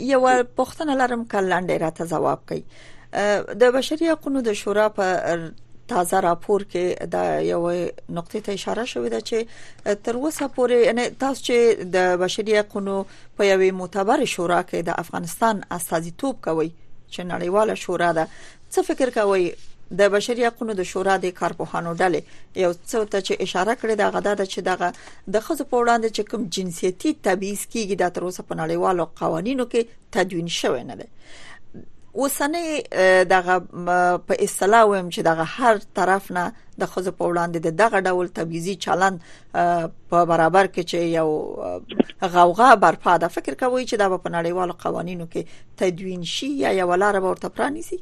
[0.00, 2.62] یو پوښتنه لرم کلاندې راته جواب کوي
[3.60, 5.04] د بشري حقوقو د شورا په
[5.92, 7.16] تازه راپور کې د
[7.50, 7.62] یو
[8.18, 12.98] نقطې ته اشاره شوې ده چې تر اوسه پورې یعنی تاسو چې د بشري حقوقو
[13.36, 16.70] په یوې معتبر شورا کې د افغانستان استازیتوب کوي
[17.12, 18.28] چې نړیواله شورا ده
[18.72, 19.44] څه فکر کوي
[20.00, 22.20] د بشري حقوقو د شورا د کارپوهانو ډلې.
[22.64, 24.88] یو څه ته چې اشاره کړې ده غدا د چې دغه
[25.36, 29.64] د خزو په وړاندې چې کوم جنسيتي تبعیض کیږي د تر اوسه په نړیوالو قوانینو
[29.72, 29.80] کې
[30.16, 31.06] تدوین شوی نه ده
[32.22, 32.68] اوسنۍ
[33.32, 33.56] دغه
[34.28, 36.44] په اصطلاح ویم چې دغه هر طرف نه
[36.82, 39.18] د خزو په وړاندې دغه ډول تبعیضي چلن
[40.10, 41.28] په برابر کې چې یو
[42.36, 43.28] غوغا برپا ده.
[43.36, 45.42] فکر کوي چې دا په نړیوالو قوانینو کې
[45.82, 48.00] تدوین شي یا یو لار به ورته پرانیسي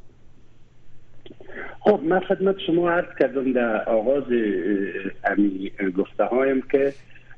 [1.87, 4.33] خب من خدمت شما عرض کردم در آغاز
[5.33, 6.95] امی گفته هایم که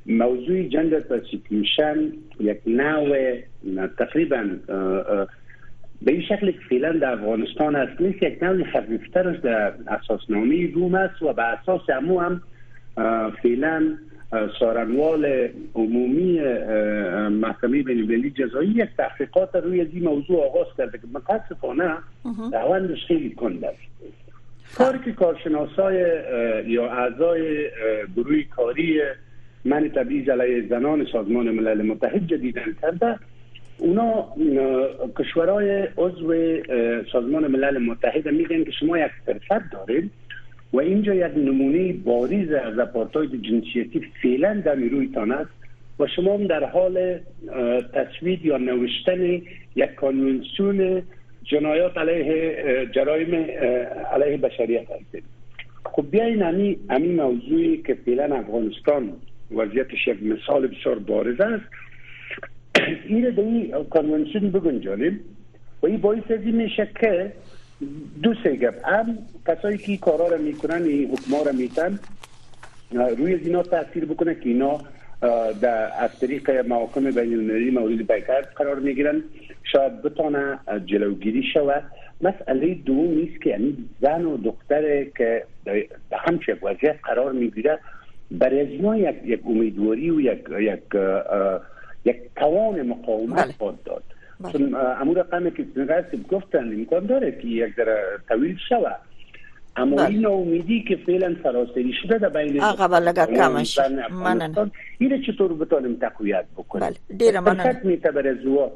[0.07, 4.43] موضوع جندر پرسیکیوشن یک نوع تقریبا
[6.03, 10.95] به این شکل که فعلا در افغانستان هست نیست یک نوع خفیفتر در اساسنامه روم
[10.95, 12.43] است و به اساس امو هم
[13.43, 13.97] فعلا
[14.61, 16.41] سارنوال عمومی
[17.29, 21.95] محکمه بین جزایی یک تحقیقات روی این موضوع آغاز کرده که متاسفانه
[22.53, 23.79] روندش خیلی کند است.
[24.75, 25.97] کاری که کارشناسای
[26.67, 27.71] یا اعضای
[28.17, 29.01] گروه کاری
[29.65, 33.19] من تبعیض علیه زنان سازمان ملل متحد جدیدن کرده
[33.79, 34.27] اونا
[35.19, 36.35] کشورهای عضو
[37.13, 40.11] سازمان ملل متحد میگن که شما یک فرصت دارید
[40.73, 45.51] و اینجا یک نمونه باریز از اپارتاید جنسیتی فعلا در رویتان است
[46.01, 47.19] و شما هم در حال
[47.95, 49.43] تصوید یا نوشتن
[49.77, 51.03] یک کانونسیون
[51.45, 53.35] جنایات علیه جرایم
[54.13, 55.25] علیه بشریت هستید.
[55.85, 59.13] خب بیاین امی, امی موضوعی که فعلا افغانستان
[59.51, 61.65] وضعیتش یک مثال بسیار بارز است.
[63.09, 65.21] این این کنونسیون بگنجانیم
[65.83, 67.33] و این باعث از این میشه که
[68.23, 71.99] دو سه گپ هم کسایی که کارا را می‌کنن این حکما را میتن
[72.93, 74.81] روی از اینا تاثیر بکنه که اینا
[75.61, 79.23] در از طریق محاکم بین المللی مورد بیکرد قرار می‌گیرن
[79.73, 81.83] شاید بتانه جلوگیری شود
[82.21, 87.79] مسئله دوم نیست که یعنی زن و دختر که به همچه وضعیت قرار می‌گیره
[88.31, 90.45] برای از یک, یک امیدواری و یک
[92.09, 94.05] یک توان مقاومت خود داد.
[94.53, 97.91] چون امور رقمی که نگرسی گفتن امکان داره که یک در
[98.29, 99.01] طویل شود.
[99.77, 100.09] اما بله.
[100.09, 103.79] این امیدی که فعلا سراسری شده در بین آقا لگا کمش.
[104.11, 107.81] منن اینه چطور بتانیم تقویت بکنیم؟ بله ډیر مننه.
[107.85, 108.71] میته بر زوا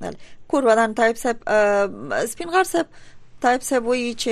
[0.00, 0.16] بله.
[0.48, 1.36] کور ودان تایپ صاحب
[2.26, 2.86] سپین غر صاحب
[3.42, 4.30] تایپ صاحب وی چې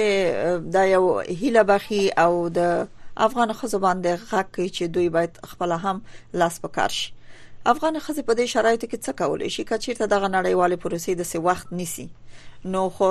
[0.72, 5.72] دا یو هیله بخي او د افغان خزو باندې غږ کوي چې دوی باید خپل
[5.72, 6.02] هم
[6.34, 7.12] لاس پکار شي.
[7.66, 11.36] افغان خزه په دې شرایطو کې څه کولای شي؟ کچیرته دغه نړیوال پروسې د څه
[11.48, 12.08] وخت نیسی
[12.64, 13.08] نو خو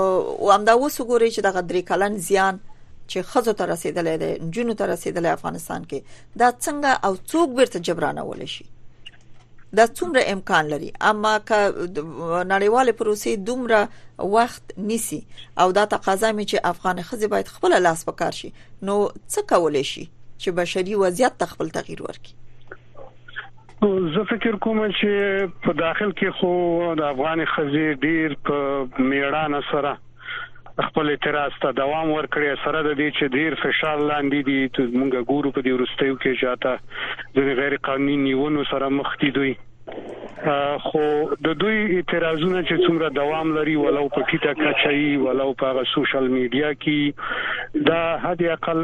[0.52, 2.60] همدا اوس وګورئ چې دغه درې کلن زیان
[3.10, 6.00] چې خزو ته رسیدلې ده جنونو ته رسیدلې افغانستان کې
[6.41, 8.66] دا څنګه او څوک بیرته جبرانه ول شي؟
[9.78, 11.60] دا څومره امکان لري؟ اما که
[12.54, 13.89] نړیواله پروسې دومره
[14.36, 15.22] وخت نیسی
[15.64, 18.52] او دا تقاضا می چې افغان خزه باید خپل لاس پکار شي
[18.89, 18.98] نو
[19.32, 22.47] څه کولای شي چې بشري وضعیت تخپل تغییر ورکړي
[23.82, 26.52] زه فکر کوم چې په داخل کې خو
[27.00, 28.62] د افغان خزي ډیر په
[29.10, 29.92] میړانه سره
[30.88, 35.30] خپل اعتراض ته دوام ورکړي سره د دې چې ډیر فشار لاندې دي ته مونږ
[35.32, 36.46] ګورو په دې ورستیو کې چې
[37.38, 39.54] د غیر قانوني نیونو سره مخ دي دوی
[40.86, 41.04] خو
[41.46, 46.70] د دوی اعتراضونه چې څومره دوام لري ولو په کیته کچایي ولو په سوشل میډیا
[46.84, 48.84] کې دا حد اقل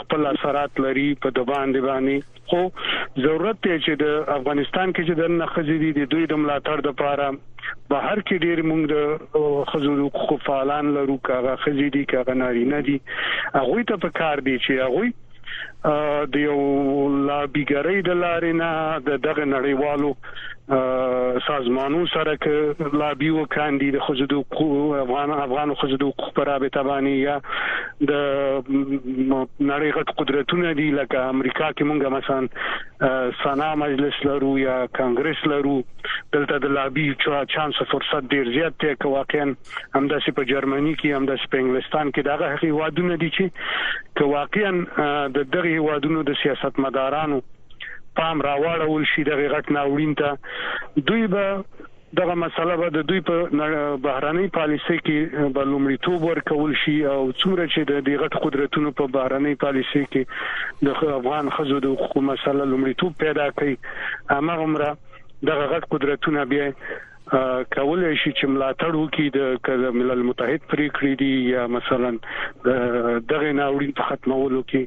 [0.00, 2.16] خپل اثرات لري په د باندې باندې.
[2.50, 2.60] خو
[3.26, 7.26] ضرورت دی چې د افغانستان کې چې د نخزي دي دوی د ملاتړ د لپاره
[7.90, 12.96] بهر کې ډیر موږ د خزو خو فعالان لرو کاغه خزي دي کاغه نارینه دي.
[13.54, 15.12] هغه ته په کار دي چې هغه
[15.86, 16.58] د یو
[17.28, 18.70] لابیګری د لارې نه
[19.08, 20.10] د دغه نړیوالو
[21.46, 24.38] سازمانونو سره ک لابي وکاندي د خزدو
[25.00, 26.08] افغان افغان خزدو
[26.38, 27.36] پر رابطه باندې یا
[28.10, 28.12] د
[29.70, 32.40] نړۍ غټ قدرتونه دي لکه امریکا کې مونږه مثلا
[33.44, 35.76] سنا مجلس لرو یا کانګرس لرو
[36.36, 37.06] دلته د لابي
[37.54, 39.46] چانس فرصت ډیر زیات دی که واقعا
[39.94, 43.44] همداسې په جرمني کې همداسې په انګلستان کې دغه هغه وادونه دي چې
[44.20, 47.40] که واقعا د دغه وادونو د سیاست مدارانو
[48.20, 50.30] پام راوړول شي د غټ ناوړین ته.
[51.10, 51.46] دوی به
[52.20, 57.64] دغه مسله به د دوی په بهراني پالیسي کې به لومړیتوب ورکول شي او څومره
[57.72, 60.22] چې د دې غټ قدرتونو په بهراني پالیسي کې
[60.88, 63.74] د افغان خزو د حقوقو مسله لومړیتوب پیدا کړي
[64.68, 64.96] عمره
[65.50, 66.70] دغه غټ قدرتونه بیا
[67.74, 69.26] کولای شي چې ملاتړ وکړي
[69.84, 72.10] د ملل متحد پریکړې دي یا مثلا
[73.32, 74.82] دغه ناوړین په ختمولو کې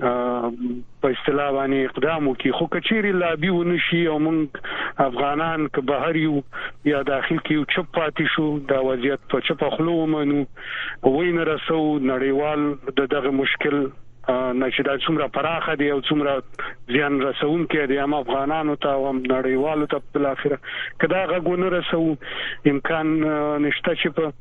[0.00, 2.52] په اصطلاح باندې اقدام وکړي.
[2.58, 4.60] خو کچيري لابي ونشي او موږ
[5.06, 6.36] افغانان که بهر یو
[6.90, 10.44] یا داخل کې یو چپ پاتې شو دا وضعیت په چپ خلو ومنو.
[11.16, 11.82] وینه رسو
[12.12, 13.78] نړیوال دغه مشکل
[14.28, 16.42] چې دا څومره پراخه دی او څومره
[16.96, 20.56] ځان رسون کې دی هم افغانانو ته او نړیوالو ته په اخر
[21.04, 22.02] کدا غوونه رسو
[22.72, 23.10] امکان
[23.66, 24.32] نشته چې په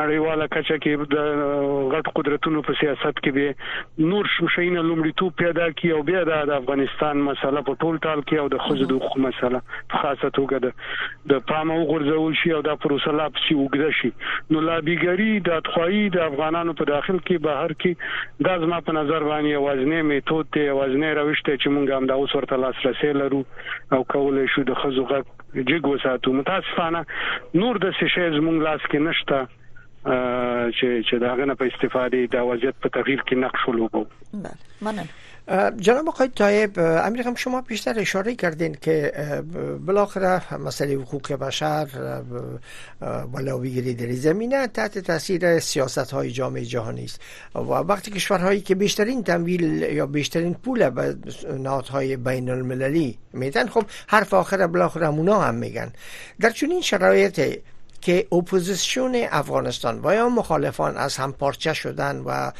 [0.00, 5.92] نړیواله کچه کې د غټ قدرتونو په سیاست کې به نور شوشینه لومړیتوب پیدا کی
[5.98, 9.62] او بیا د افغانستان مسله په ټول ټال کې او د خزو د حقوق مسله
[9.94, 14.10] په خاصه توګه د د پامه وګرځول شي او د پروسه لا پسې وګړي شي.
[14.54, 19.19] نو لابیګری د اتخوایی د افغانانو په داخل کې بهر کې د ازما په نظر
[19.20, 23.12] نظر باندې وزنه میتود ته وزنه روش ته چې مونږ هم دا اوس ورته لاسرسي
[23.12, 23.44] لرو
[23.92, 27.04] او کولای شو د خزوغه جګ وساتو متاسفانه
[27.54, 29.46] نور د سشي زمونږ لاس کې نشته
[30.76, 34.56] چې چې دا غنه په استفاده د وضعیت په تغییر کې نقش ولوبو بله
[34.88, 35.04] مننه
[35.76, 39.12] جناب آقای طایب امیر شما بیشتر اشاره کردین که
[39.86, 41.88] بالاخره مسئله حقوق بشر
[43.32, 47.20] و لاویگیری در زمینه تحت تاثیر سیاست های جامعه جهانی است.
[47.54, 51.16] و وقتی کشورهایی که بیشترین تمویل یا بیشترین پول به
[51.58, 55.92] نهادهای بین المللی میدن خب حرف آخر بالاخره اونا هم میگن.
[56.40, 57.60] در چنین شرایط
[58.00, 62.50] که اپوزیسیون افغانستان و یا مخالفان از هم پارچه شدن و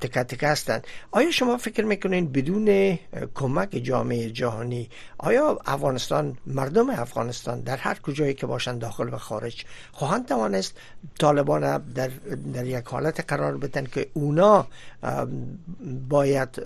[0.00, 2.98] تکه تکه هستند آیا شما فکر می‌کنین بدون
[3.34, 9.64] کمک جامعه جهانی آیا افغانستان مردم افغانستان در هر کجایی که باشند داخل و خارج
[9.92, 10.76] خواهند توانست
[11.18, 12.10] طالبان در,
[12.54, 14.66] در یک حالت قرار بدن که اونا
[16.08, 16.62] باید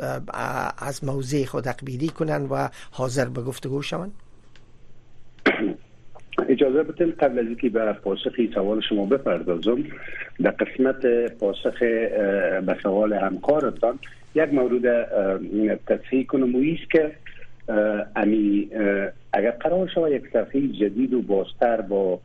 [0.79, 4.13] از موضع خود اقبیلی کنند و حاضر به گفتگو شوند؟
[6.49, 9.85] اجازه بدین قبل از اینکه به پاسخ سوال شما بپردازم
[10.43, 11.07] در قسمت
[11.41, 11.79] پاسخ
[12.67, 13.99] به سوال همکارتان
[14.35, 15.09] یک مورد
[15.87, 16.55] تصحیح کنم.
[16.57, 17.13] است که
[18.17, 18.69] امی
[19.33, 22.21] اگر قرار شود یک صفحه جدید و بازتر با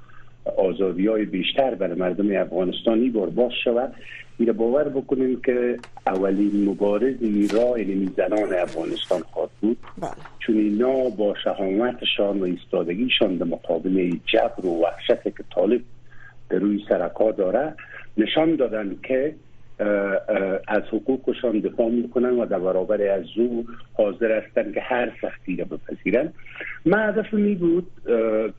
[0.58, 3.94] آزادی های بیشتر برای مردم افغانستانی بار باز شود
[4.40, 7.16] میره باور بکنیم که اولین مبارز
[7.54, 10.12] راه یعنی زنان افغانستان خواهد بود بله.
[10.40, 15.82] چون اینا با شهامتشان و ایستادگیشان در مقابل جبر و وحشت که طالب
[16.50, 17.74] در روی سرکار داره
[18.18, 19.36] نشان دادن که
[20.68, 25.66] از حقوقشان دفاع می‌کنن و در برابر از او حاضر هستند که هر سختی را
[25.66, 26.34] بپذیرن
[26.86, 27.88] من هدف می بود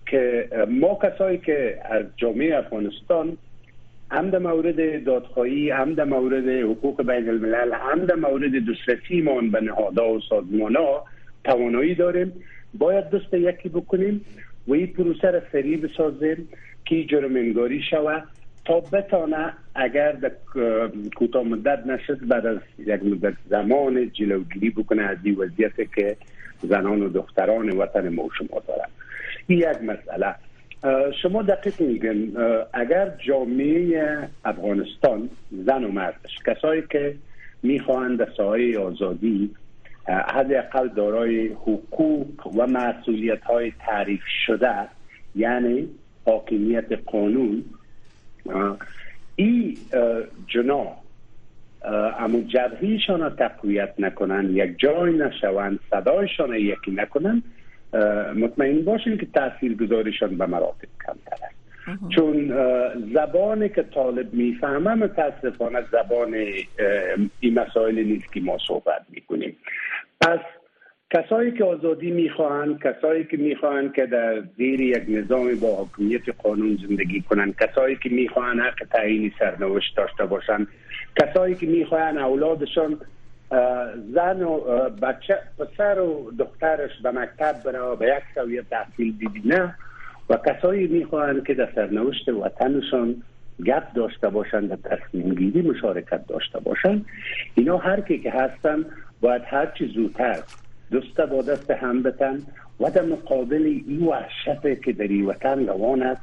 [0.07, 3.37] که ما کسایی که از جامعه افغانستان
[4.11, 9.51] هم در مورد دادخواهی هم در مورد حقوق بین الملل هم در مورد دسترسی مان
[9.51, 11.05] به نهادها و سازمان ها
[11.45, 12.33] توانایی داریم.
[12.75, 14.25] باید دست یکی بکنیم
[14.69, 16.49] و این پروسه را سریع بسازیم
[16.85, 18.25] که جرم انگاری شود
[18.65, 20.33] تا بتانه اگر در
[21.17, 26.17] کوتاه مدت نشد بعد از یک مدت زمان جلوگیری بکنه از این وضعیت که
[26.63, 28.89] زنان و دختران وطن ما شما دارن.
[29.47, 30.35] این یک مسئله
[31.23, 32.33] شما دقیق میگن
[32.73, 37.15] اگر جامعه افغانستان زن و مردش کسایی که
[37.63, 39.51] می‌خواهند در سایه آزادی
[40.09, 44.89] حداقل دارای حقوق و مسئولیت های تعریف شده
[45.37, 45.89] یعنی
[46.27, 47.65] حاکمیت قانون
[49.37, 49.77] این
[50.47, 50.87] جنا
[52.19, 57.43] اما جبهیشان را تقویت نکنن یک جای نشوند صدایشان یکی نکنن
[58.37, 61.59] مطمئن باشین که تاثیر گذارشان به مراتب کمتر است.
[62.09, 62.53] چون
[63.15, 66.35] زبانی که طالب می‌فهمه متاسفانه زبان
[67.41, 69.57] این مسائل نیست که ما صحبت می‌کنیم.
[70.21, 70.41] پس
[71.11, 76.79] کسایی که آزادی می‌خواهند کسایی که می‌خواهند که در زیر یک نظام با حکومیت قانون
[76.89, 80.69] زندگی کنند کسایی که می‌خواهند حق تعیین سرنوشت داشته باشند
[81.23, 83.01] کسایی که می‌خواهند اولادشان
[84.15, 84.61] زن و
[85.03, 89.75] بچه پسر و دخترش به مکتب بره به یک سویه تحصیل ببینه
[90.31, 93.23] و کسایی می‌خواهند که در سرنوشت وطنشان
[93.67, 97.07] گپ داشته باشند در تصمیم گیری مشارکت داشته باشند.
[97.55, 98.85] اینا هر کی که هستن
[99.21, 100.39] باید هر چی زودتر
[100.93, 102.39] دست با دست هم بتن
[102.81, 106.23] و در مقابل این وحشت که در این وطن روان است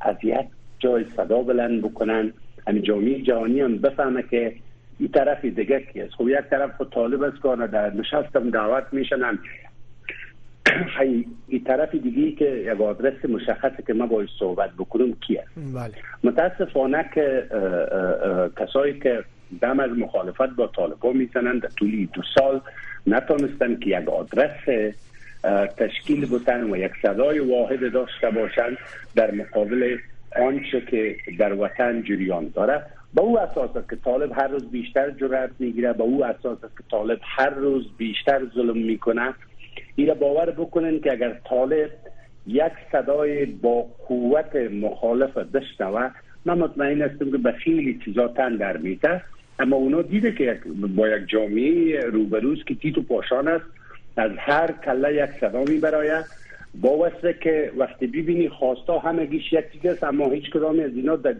[0.00, 0.46] از یک
[0.78, 2.32] جای صدا بلند بکنن.
[2.66, 4.54] همین جامعه جهانی هم بفهمه که
[4.98, 6.14] این طرف دیگه کی است.
[6.14, 9.38] خب یک طرف خود طالب است که در نشستم دعوت میشنن
[11.48, 15.92] این طرف دیگه که یک آدرس مشخصه که ما باید صحبت بکنم کی است بله.
[16.24, 17.46] متاسفانه که
[18.56, 19.24] کسایی که
[19.60, 22.60] دم از مخالفت با طالبا می‌زنند در طول دو سال
[23.06, 24.94] نتونستن که یک آدرس
[25.76, 28.76] تشکیل بتن و یک صدای واحد داشته باشند
[29.14, 29.96] در مقابل
[30.36, 32.82] آنچه که در وطن جریان داره.
[33.14, 36.76] با او اساس است که طالب هر روز بیشتر جرأت می‌گیره با او اساس است
[36.76, 39.34] که طالب هر روز بیشتر ظلم می‌کنه
[39.96, 41.90] این باور بکنن که اگر طالب
[42.46, 46.10] یک صدای با قوت مخالف بشنوه
[46.44, 49.22] من مطمئن هستم که به خیلی چیزا تن در میته
[49.58, 50.60] اما اونا دیده که
[50.96, 53.64] با یک جامعه روبروز که تیتو پاشان است
[54.16, 56.24] از هر کله یک صدا میبراید.
[56.80, 57.10] با
[57.42, 61.34] که وقتی ببینی خواستا همگیش یک چیز است اما هیچ کدام از اینا در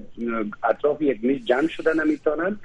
[0.64, 2.57] اطراف یک میز جمع شده نمی‌تونن.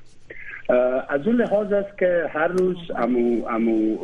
[1.10, 3.98] از اون لحاظ است که هر روز امو, امو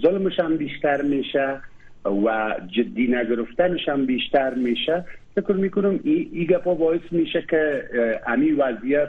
[0.00, 1.60] ظلمش هم بیشتر میشه
[2.04, 5.04] و جدی نگرفتنش هم بیشتر میشه.
[5.34, 7.84] فکر می‌کنم این گپا باعث میشه که
[8.26, 9.08] امی وضعیت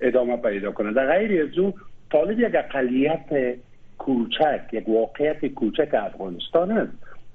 [0.00, 0.92] ادامه پیدا کنه.
[0.92, 1.74] در غیر از او
[2.12, 3.56] طالب یک اقلیت
[3.98, 6.92] کوچک یک واقعیت کوچک افغانستان است.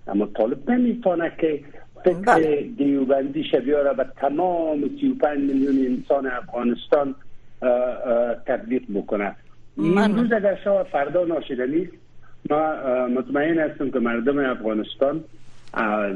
[0.08, 1.60] اما طالب نمی‌تونه که
[2.06, 2.62] فکر بله.
[2.78, 7.16] دیوبندی بیاره به تمام 35 میلیون انسان افغانستان
[8.46, 9.36] تطبیق بکنه
[9.78, 11.92] این روز اگر شما فردا ناشده نیست
[12.50, 12.76] ما
[13.08, 15.24] مطمئن هستم که مردم افغانستان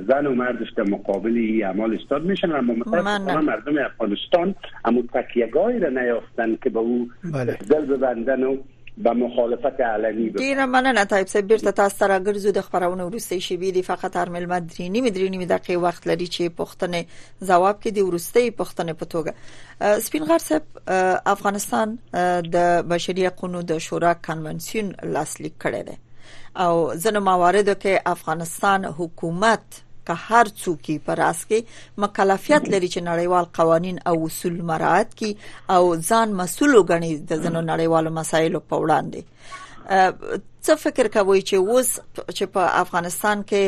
[0.07, 5.79] زن و مردش در مقابل این اعمال استاد میشن اما متاسفانه مردم افغانستان اما تکیگاهی
[5.79, 7.57] را نیافتن که به او بله.
[7.69, 8.57] دل ببندن و
[8.97, 13.39] به مخالفت علنی بکنه ډیره مننه طيب صاحب بیرته تاسو سره ګرځو د خبرونه ورسته
[13.39, 17.05] شي بي فقط هر مل مدرینی مدرینی دقیقه وخت لري چې پښتنه
[17.51, 19.33] جواب کې دی ورسته پښتنه په توګه.
[20.07, 20.63] سپین غر صاحب
[21.25, 21.97] افغانستان
[22.55, 25.97] د بشري حقوقو د شورا کنونسیون لاسلیک کړی دی.
[26.55, 29.81] او ځنه مواردو کې افغانستان حکومت
[30.11, 31.59] که هر څوک په راس کې
[32.05, 35.35] مکلفیت لري چې نړیوال قوانين او اصول مراعات کړي
[35.75, 39.21] او ځان مسول وګڼي د ځنو نړیوالو مسایلو په وړاندې.
[40.65, 41.89] څه فکر کوي چې اوس
[42.37, 43.63] چې په افغانستان کې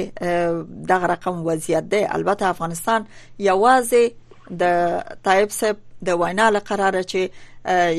[0.91, 4.03] دغه رقم وضعیت دی؟ البته افغانستان یوازې
[4.61, 4.63] د
[5.29, 7.21] طيب صاحب د وینا لقراره چې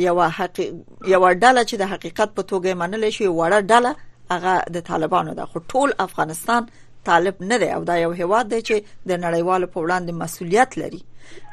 [0.07, 3.95] یو حق یو ډله چې د حقیقت په توګه منل شي وړه ډله
[4.31, 6.69] هغه د طالبانو خو ټول افغانستان
[7.11, 7.71] طالب نه دی.
[7.77, 8.77] او دا یو هیواد دی چې
[9.13, 11.03] د نړیوالو په وړاندې مسولیت لري.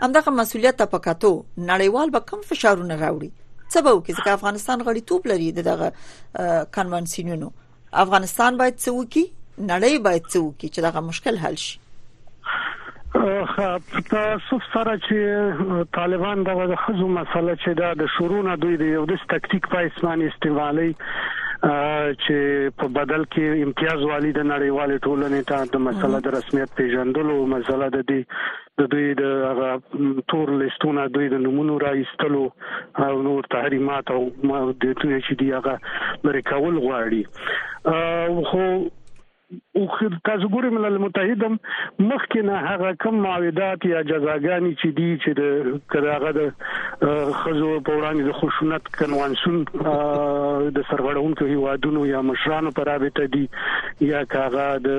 [0.01, 3.31] همدغه مسولیت ته پکاتو نړیوال به کم فشارونه راوړي.
[3.73, 5.87] څه به وکړي؟ چې افغانستان غړي توپ لري دغه
[6.77, 7.51] کنونسیونونو
[8.05, 9.25] افغانستان باید څه وکړي؟
[9.71, 11.80] نړۍ باید څه وکړي چې دغه مشکل حل شي
[13.13, 19.17] تاسو سره چې طالبان دغه خزو مسله چې دا د شورونه دوی د یو د
[19.33, 20.85] تکتیک په اسماني استعمالي
[21.63, 22.37] چې
[22.83, 27.89] په بدل کې امتیاز والی د نړیوال ټولنې ته د مسله د رسمیت پیژندلو مسله
[27.97, 28.21] د دې
[28.81, 32.45] د دوی د تور لیستونه دوی د نمونو را ایستلو
[33.09, 35.75] او نور تحریمات او د دې چې دی هغه
[36.29, 37.23] لري کول غواړي.
[38.49, 38.65] خو
[39.51, 39.85] او
[40.25, 45.41] تاسو ګورئ ملل متحد مخکې نه هغه کم معاهدات یا جزاګانی چې دي چې د
[45.95, 46.41] کراغه د
[47.39, 49.57] خزو په وړاندې د خشونت کنوانسون
[50.77, 53.43] د سرغړونکو هیوادونو یا مشرانو پر رابطه دي
[54.11, 54.89] یا کاغه د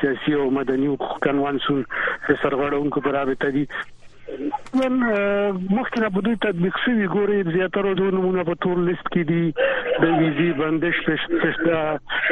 [0.00, 1.84] سیاسي او مدني حقوق کنوانسون
[2.28, 3.66] د سرغړونکو پر رابطه دي
[4.28, 4.94] من
[5.76, 9.44] مخکې نه بده تطبیق شوی ګوري زیاتره د نمونه په تور لیست کې دي
[10.04, 11.78] د ویزي بندش پښتا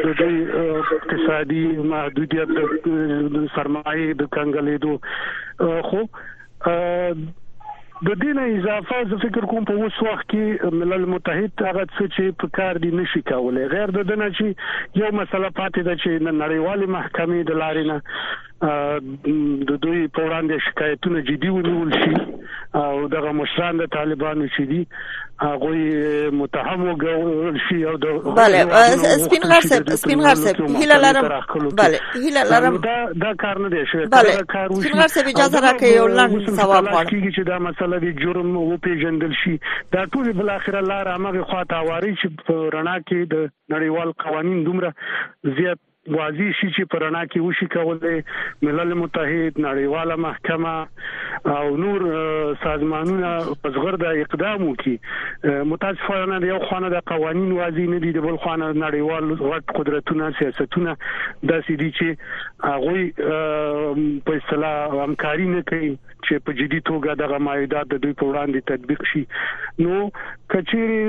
[0.07, 4.95] د دوی اقتصادي محدودیت د سرمایه د کنګلېدو
[5.91, 6.05] خو
[8.07, 12.35] د دین اضافه زه فکر کوم په اوس وخت کې ملل متحد هغه څه چې
[12.43, 16.95] په کار دي نشي کولای غیر د دنه چې یو مسله پاتې ده چې نړیوالې
[16.97, 17.99] محکمې د لارې نه
[18.63, 22.17] د دوی په وړاندې شکایتونه جدي ونیول شي.
[22.75, 24.87] او دغه مشران د طالبانو چې دي
[25.43, 28.07] هغه متهم وګورل شي او د
[28.39, 28.59] بله
[29.25, 31.29] سپین غر صاحب سپین غر صاحب هیله لرم.
[31.83, 32.77] بله هیله لرم.
[32.89, 34.07] دا دا کار نه دی شوی.
[34.07, 34.33] بله
[34.81, 38.77] سپین غر صاحب اجازه راکړئ یو لاند ثواب غواړم چې دا مسله د جرم او
[38.89, 39.57] پیژندل شي.
[39.93, 42.29] دا ټول بل اخر لار هغه خواته واري چې
[42.75, 44.95] رڼا کې د نړیوال قوانين دومره
[45.45, 45.79] زیات
[46.13, 48.17] واضح شي چې پرانا کې وشي کولای
[48.69, 50.75] ملل متحد نړیواله محکمه
[51.57, 52.05] او نور
[52.65, 53.31] سازمانونه
[53.63, 54.95] پزغر د اقدام وکي
[55.73, 60.97] متاسفانه یو خانه د قوانين واضح نه دي د بل خانه نړیوال غټ قدرتونه سیاستونه
[60.97, 62.09] د سې دي چې
[62.69, 65.95] هغه په اصطلاح همکاري نه کوي
[66.27, 69.25] چې په جدي توګه دغه مایدات د دوی په وړاندې تطبیق شي.
[69.87, 69.97] نو
[70.53, 71.01] کچېری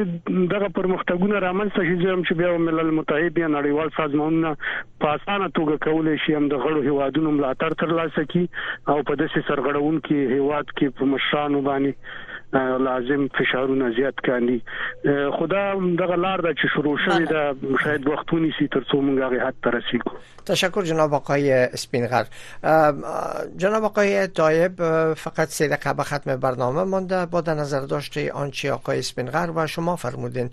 [0.54, 4.56] دغه پرمختګونه رامنځته شي چې بیا ملل متحد یا نړیوال سازمانونه
[5.02, 8.46] په اسانه توګه کولای شي هم د غړو هوادونو ملاتړ ترلاسه کړي
[8.88, 11.94] او په داسې سرغړون کې هواد کې په مشرانو باندې
[12.88, 14.62] لازم فشارونه زیات کاندي.
[15.40, 15.64] خدا
[16.00, 19.58] دغه لار د چې شروع شوې ده شاید وختونی سي تر څو موږ هغه حد
[19.64, 20.16] ترسيکو
[20.46, 22.26] تشکر جناب آقای اسپینغر
[23.58, 24.84] جناب آقای طایب
[25.14, 27.26] فقط سه دقیقه ختم برنامه مانده.
[27.26, 30.50] با در نظر داشته آنچه آقای اسپینغر و شما فرمودین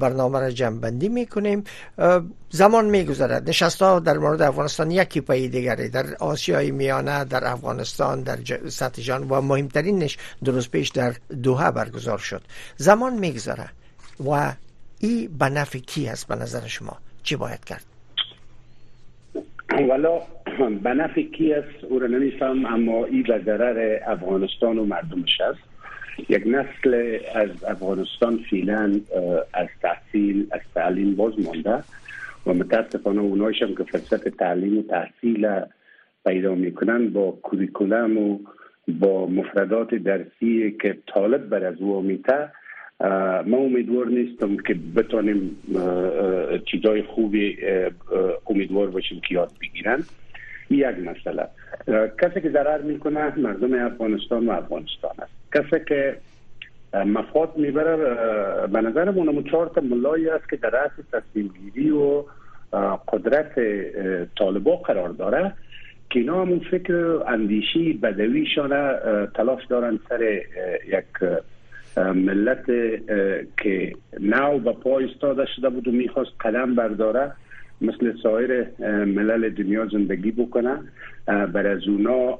[0.00, 1.64] برنامه را جمع میکنیم
[2.54, 3.48] زمان میگذرد.
[3.48, 8.36] نشست ها در مورد افغانستان یکی پای دیگری در آسیای میانه در افغانستان در
[8.68, 12.42] سطح جان و مهمترینش درست پیش در دوحه برگزار شد.
[12.76, 13.68] زمان میگذره
[14.26, 14.52] و
[15.00, 17.84] این به نفع کی است به نظر شما؟ چی باید کرد؟
[19.88, 20.20] والا
[20.82, 25.60] به نفع کی است؟ او را نمیفهم اما این به ضرر افغانستان و مردمش است.
[26.28, 29.00] یک نسل از افغانستان فعلا
[29.54, 31.84] از تحصیل از تعلیم باز مانده.
[32.46, 35.60] و متاسفانه اونایش هم که فرصت تعلیم و تحصیل
[36.26, 38.38] پیدا می‌کنن با کوریکولم و
[38.88, 42.02] با مفردات درسی که طالب بر از او
[43.46, 45.56] ما امیدوار نیستم که بتانیم
[46.66, 47.56] چیزای خوبی
[48.46, 50.04] امیدوار باشیم که یاد بگیرن.
[50.70, 51.48] یک مسئله
[52.22, 55.32] کسی که ضرر می‌کنه مردم افغانستان و افغانستان است.
[55.54, 56.16] کسی که
[56.94, 57.96] مفاد می‌بره
[58.66, 62.24] به نظر من چهار تا ملایی است که در رأس تصمیم گیری و
[63.08, 63.52] قدرت
[64.38, 65.52] طالبا قرار داره
[66.10, 66.94] که اینا همون فکر
[67.26, 68.94] اندیشی بدویشانه
[69.34, 70.22] تلاش دارن سر
[70.88, 71.38] یک
[71.96, 72.66] ملت
[73.56, 77.32] که نو به پای استاده شده بود و می‌خواست قدم برداره
[77.80, 78.66] مثل سایر
[79.04, 80.78] ملل دنیا زندگی بکنه.
[81.26, 82.32] بر از اونا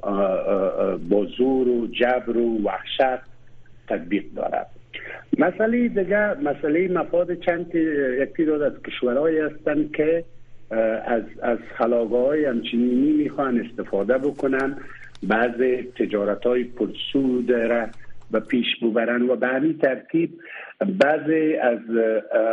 [1.09, 3.32] با زور و جبر و وحشت
[3.87, 4.65] تطبیق داره
[5.37, 7.75] مسئله دیگه مسئله مفاد چند
[8.21, 10.23] یکی داد از کشورهایی هستند که
[11.05, 12.45] از از خلاقه های
[13.23, 14.77] می‌خوان استفاده بکنن.
[15.23, 15.61] بعض
[15.99, 17.87] تجارت های پرسود را
[18.31, 20.31] به پیش ببرن و به همین ترتیب
[20.79, 21.79] بعضی از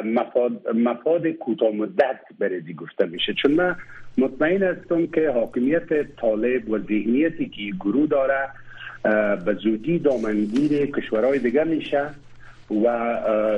[0.05, 3.35] مفاد, مفاد کوتاه مدت بردی گفته میشه.
[3.43, 3.76] چون من
[4.18, 8.49] مطمئن هستم که حاکمیت طالب و ذهنیتی که گروه داره
[9.44, 12.07] به زودی دامنگیر کشورهای دیگه میشه
[12.70, 12.86] و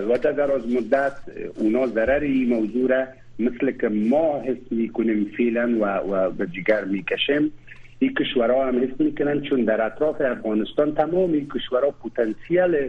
[0.08, 1.12] و در دراز مدت
[1.56, 3.04] اونا ضرر این موضوع را
[3.38, 7.52] مثل که ما حس می‌کنیم فعلا و, و به جگر می‌کشیم
[7.98, 12.88] این کشورها هم حس می‌کنن چون در اطراف افغانستان تمام این کشورها پتانسیل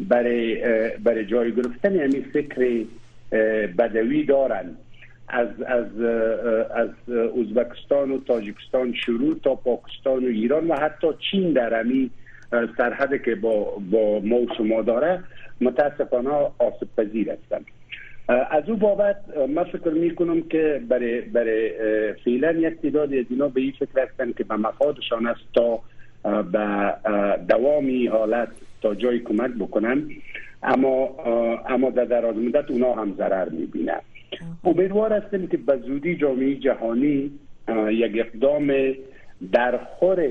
[0.00, 0.60] برای
[0.98, 2.84] برای جای گرفتن همین فکر
[3.78, 4.64] بدوی دارن.
[5.32, 6.00] از از
[6.70, 12.10] از ازبکستان و تاجیکستان شروع تا پاکستان و ایران و حتی چین در همین
[12.76, 15.24] سرحد که با با ما و شما داره
[15.60, 17.64] متاسفانه آسیب پذیر هستند.
[18.50, 19.16] از او بابت
[19.48, 21.72] من فکر می کنم که برای برای
[22.24, 25.80] فعلا یک تعداد از اینا به این فکر هستند که به مفادشان است تا
[26.42, 26.94] به
[27.48, 28.48] دوامی حالت
[28.82, 30.10] تا جای کمک بکنن.
[30.62, 31.16] اما
[31.68, 34.00] اما در دراز مدت اونا هم ضرر می‌بینن.
[34.64, 37.30] امیدوار هستیم که به زودی جامعه جهانی
[37.90, 38.72] یک اقدام
[39.52, 40.28] در خور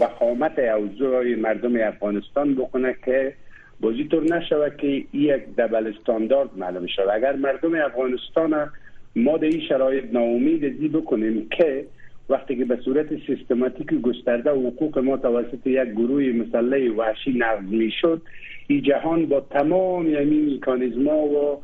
[0.00, 3.34] وخامت اوضاع مردم افغانستان بکنه که
[3.80, 7.08] بازی طور نشود که یک دبل استاندارد معلوم شود.
[7.08, 8.70] اگر مردم افغانستان
[9.16, 11.84] ما در این شرایط ناامید زی بکنیم که
[12.28, 17.90] وقتی که به صورت سیستماتیک گسترده حقوق ما توسط یک گروه مسلح وحشی نقض می
[18.00, 18.22] شد
[18.66, 21.62] این جهان با تمام یعنی میکانیزما و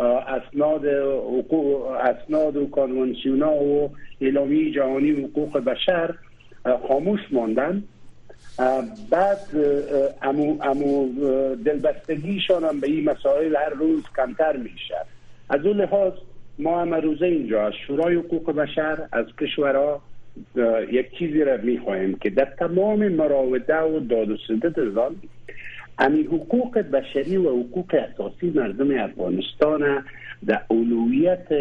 [0.00, 3.88] اسناد حقوق اسناد و کانونسیون و
[4.20, 6.14] اعلامی جهانی حقوق بشر
[6.88, 7.82] خاموش ماندن.
[9.10, 9.38] بعد
[10.22, 11.08] امو, امو
[11.64, 14.94] دلبستگیشان هم به این مسائل هر روز کمتر میشه.
[15.50, 16.12] از اون لحاظ
[16.58, 20.02] ما هم روزه اینجا از شورای حقوق بشر از کشورها
[20.90, 24.36] یک چیزی را می‌خواهیم که در تمام مراوده و داد و
[24.94, 25.16] زان
[25.98, 30.04] امی حقوق بشری و حقوق اساسی مردم افغانستان
[30.46, 31.52] در اولویت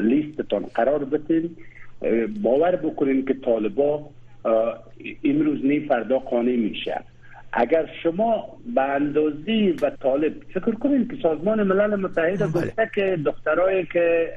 [0.00, 1.56] لیستتان قرار بتین
[2.42, 4.08] باور بکنین که طالبا
[5.24, 7.00] امروز نی فردا خانه میشه
[7.52, 12.46] اگر شما به اندازی و طالب فکر کنید که سازمان ملل متحد بله.
[12.46, 14.32] گفته که دخترایی که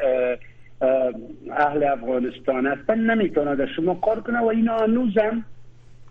[1.52, 5.46] اهل افغانستان هستن نمی‌تونه در شما کار کنه و اینا هنوزم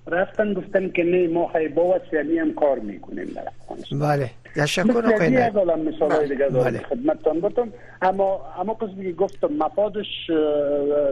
[0.07, 3.99] رفتن گفتن که نه ما با وسیلی هم کار می‌کنیم در افغانستان.
[3.99, 6.79] بله تشکر آقای از مثال های دیگه بله.
[6.79, 10.07] خدمتتان بتون اما اما قسمی که گفتم مفادش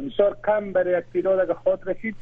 [0.06, 2.14] بسیار کم برای یک پیراد اگه خاط رسید.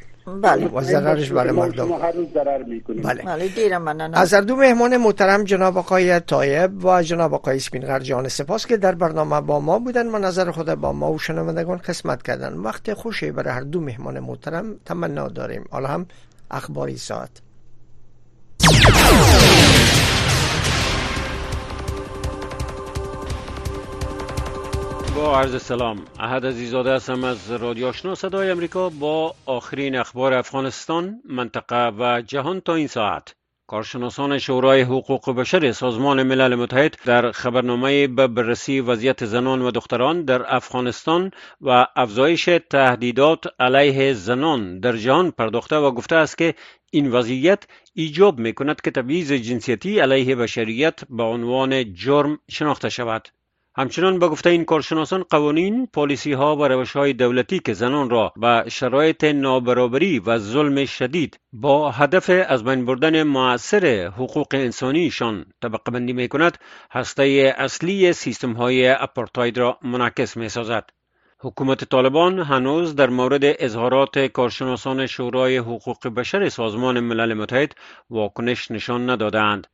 [0.42, 1.92] بله و ضررش برای مردم.
[1.92, 3.02] هر روز ضرر می‌کنیم.
[3.02, 8.66] بله, بله از دو مهمان محترم جناب آقای طایب و جناب آقای اسپین جان سپاس
[8.66, 10.06] که در برنامه با ما بودن.
[10.06, 12.52] و نظر خود با ما و شنوندگان قسمت کردن.
[12.52, 15.64] وقت خوشی برای هر دو مهمان محترم تمنا داریم.
[15.70, 16.06] حالا هم
[16.52, 17.42] اخباری ساعت.
[25.16, 28.14] با عرض سلام احد عزیزاده هستم از رادیو آشنا.
[28.14, 33.34] صدای امریکا با آخرین اخبار افغانستان منطقه و جهان تا این ساعت.
[33.72, 40.24] کارشناسان شورای حقوق بشر سازمان ملل متحد در خبرنامه به بررسی وضعیت زنان و دختران
[40.24, 46.54] در افغانستان و افزایش تهدیدات علیه زنان در جهان پرداخته و گفته است که
[46.90, 47.64] این وضعیت
[47.94, 53.28] ایجاب می کند که تبعیض جنسیتی علیه بشریت به عنوان جرم شناخته شود.
[53.76, 58.32] همچنان به گفته این کارشناسان قوانین، پالیسی ها و روش های دولتی که زنان را
[58.36, 65.90] به شرایط نابرابری و ظلم شدید با هدف از بین بردن معصر حقوق انسانیشان طبقه
[65.90, 66.58] بندی می کند،
[66.90, 70.90] هسته اصلی سیستم های اپارتاید را منعکس می سازد.
[71.40, 77.74] حکومت طالبان هنوز در مورد اظهارات کارشناسان شورای حقوق بشر سازمان ملل متحد
[78.10, 79.66] واکنش نشان ندادند.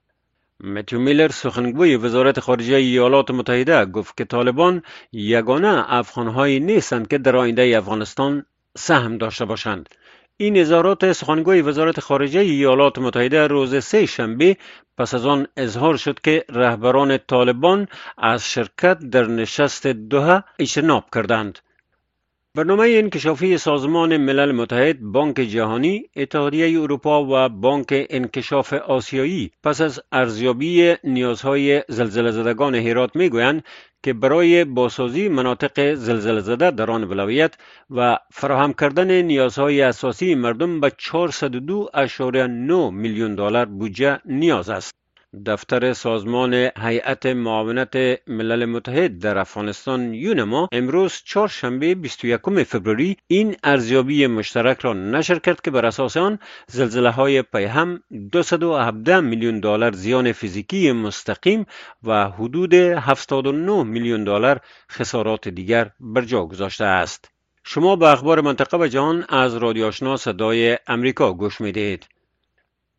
[0.61, 4.83] متیو میلر سخنگوی وزارت خارجه ایالات متحده گفت که طالبان
[5.13, 8.47] یگانه افغانهایی نیستند که در آینده افغانستان
[8.77, 9.89] سهم داشته باشند.
[10.37, 14.57] این اظهارات سخنگوی وزارت خارجه ایالات متحده روز سه شنبه
[14.99, 17.89] پس از آن اظهار شد که رهبران طالبان
[18.19, 21.59] از شرکت در نشست دوها اجتناب کردند.
[22.57, 30.01] برنامه انکشافی سازمان ملل متحد، بانک جهانی، اتحادیه اروپا و بانک انکشاف آسیایی پس از
[30.13, 33.65] ارزیابی نیازهای زلزله زدگان هرات می‌گویند
[34.03, 37.55] که برای بازسازی مناطق زلزله زده در آن ولایت
[37.91, 44.98] و فراهم کردن نیازهای اساسی مردم به 402.9 میلیون دلار بودجه نیاز است.
[45.47, 54.27] دفتر سازمان هیئت معاونت ملل متحد در افغانستان یونما امروز چهارشنبه 21 فوریه این ارزیابی
[54.27, 58.03] مشترک را نشر کرد که بر اساس آن زلزله های پیهم
[58.33, 61.67] 217 میلیون دلار زیان فیزیکی مستقیم
[62.03, 64.61] و حدود 79 میلیون دلار
[64.91, 67.31] خسارات دیگر بر جا گذاشته است.
[67.65, 72.07] شما به اخبار منطقه و جهان از رادیو آشنا صدای امریکا گوش می‌دهید.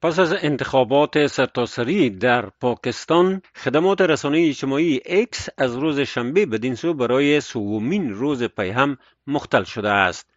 [0.01, 6.93] پس از انتخابات سرتاسری در پاکستان خدمات رسانه اجتماعی اکس از روز شنبه بدین سو
[6.93, 8.97] برای سومین روز پیهم
[9.27, 10.29] مختل شده است.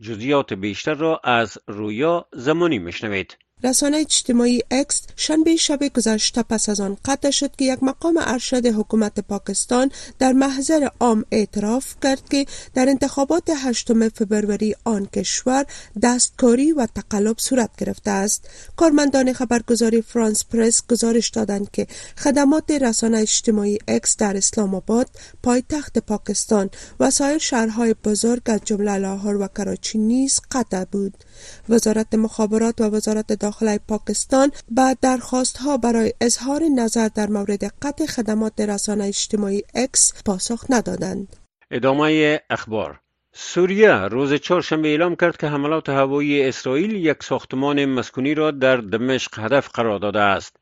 [0.00, 6.80] جزئیات بیشتر را از رویا زمانی می‌شنوید رسانه اجتماعی اکس شنبه شب گذشته پس از
[6.80, 12.46] آن قطع شد که یک مقام ارشد حکومت پاکستان در محضر عام اعتراف کرد که
[12.74, 15.66] در انتخابات هشتم فبروری آن کشور
[16.02, 18.48] دستکاری و تقلب صورت گرفته است.
[18.76, 21.86] کارمندان خبرگزاری فرانس پرس گزارش دادند که
[22.18, 25.10] خدمات رسانه اجتماعی اکس در اسلام آباد
[25.42, 31.24] پایتخت پاکستان و سایر شهرهای بزرگ از جمله لاهور و کراچی نیز قطع بود.
[31.68, 38.06] وزارت مخابرات و وزارت داخلی پاکستان به درخواست ها برای اظهار نظر در مورد قطع
[38.06, 41.36] خدمات رسانه اجتماعی اکس پاسخ ندادند.
[41.70, 43.00] ادامه اخبار
[43.32, 49.38] سوریه روز چهارشنبه اعلام کرد که حملات هوایی اسرائیل یک ساختمان مسکونی را در دمشق
[49.38, 50.56] هدف قرار داده است.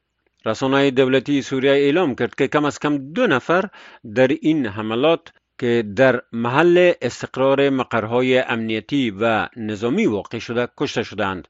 [0.45, 3.64] رسانه دولتی سوریه اعلام کرد که کم از کم دو نفر
[4.14, 5.28] در این حملات
[5.59, 11.49] که در محل استقرار مقرهای امنیتی و نظامی واقع شده کشته شدند.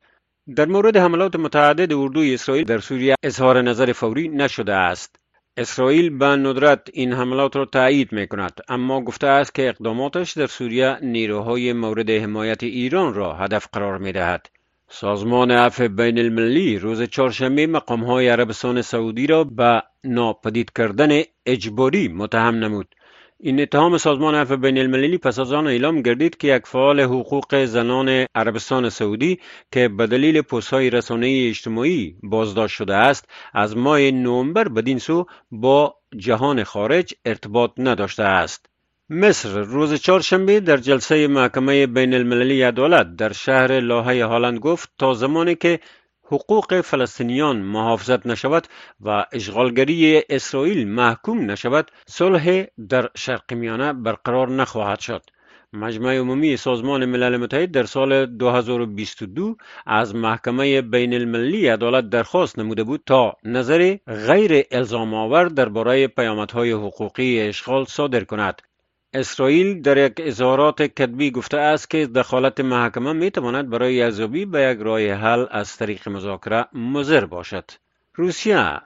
[0.55, 5.16] در مورد حملات متعدد اردوی اسرائیل در سوریه اظهار نظر فوری نشده است.
[5.57, 10.47] اسرائیل به ندرت این حملات را تایید می کند اما گفته است که اقداماتش در
[10.47, 14.47] سوریه نیروهای مورد حمایت ایران را هدف قرار می دهد.
[14.88, 22.55] سازمان عفو بین المللی روز چهارشنبه مقامهای عربستان سعودی را به ناپدید کردن اجباری متهم
[22.55, 22.94] نمود.
[23.41, 27.64] این اتهام سازمان عفو بین المللی پس از آن اعلام گردید که یک فعال حقوق
[27.64, 29.41] زنان عربستان سعودی
[29.72, 35.95] که به دلیل پستهای رسانه اجتماعی بازداشت شده است از ماه نوامبر بدین سو با
[36.16, 38.66] جهان خارج ارتباط نداشته است.
[39.11, 45.14] مصر روز چهارشنبه در جلسه محکمه بین المللی عدالت در شهر لاهه هالند گفت تا
[45.14, 45.80] زمانی که
[46.26, 48.66] حقوق فلسطینیان محافظت نشود
[49.00, 55.22] و اشغالگری اسرائیل محکوم نشود صلح در شرق میانه برقرار نخواهد شد.
[55.72, 59.56] مجمع عمومی سازمان ملل متحد در سال 2022
[59.86, 66.72] از محکمه بین المللی عدالت درخواست نموده بود تا نظر غیر الزام آور درباره پیامدهای
[66.72, 68.62] حقوقی اشغال صادر کند.
[69.16, 74.62] اسرائیل در یک اظهارات کتبی گفته است که دخالت محکمه می تواند برای ارزیابی به
[74.62, 77.64] یک راه حل از طریق مذاکره مضر باشد.
[78.14, 78.80] روسیه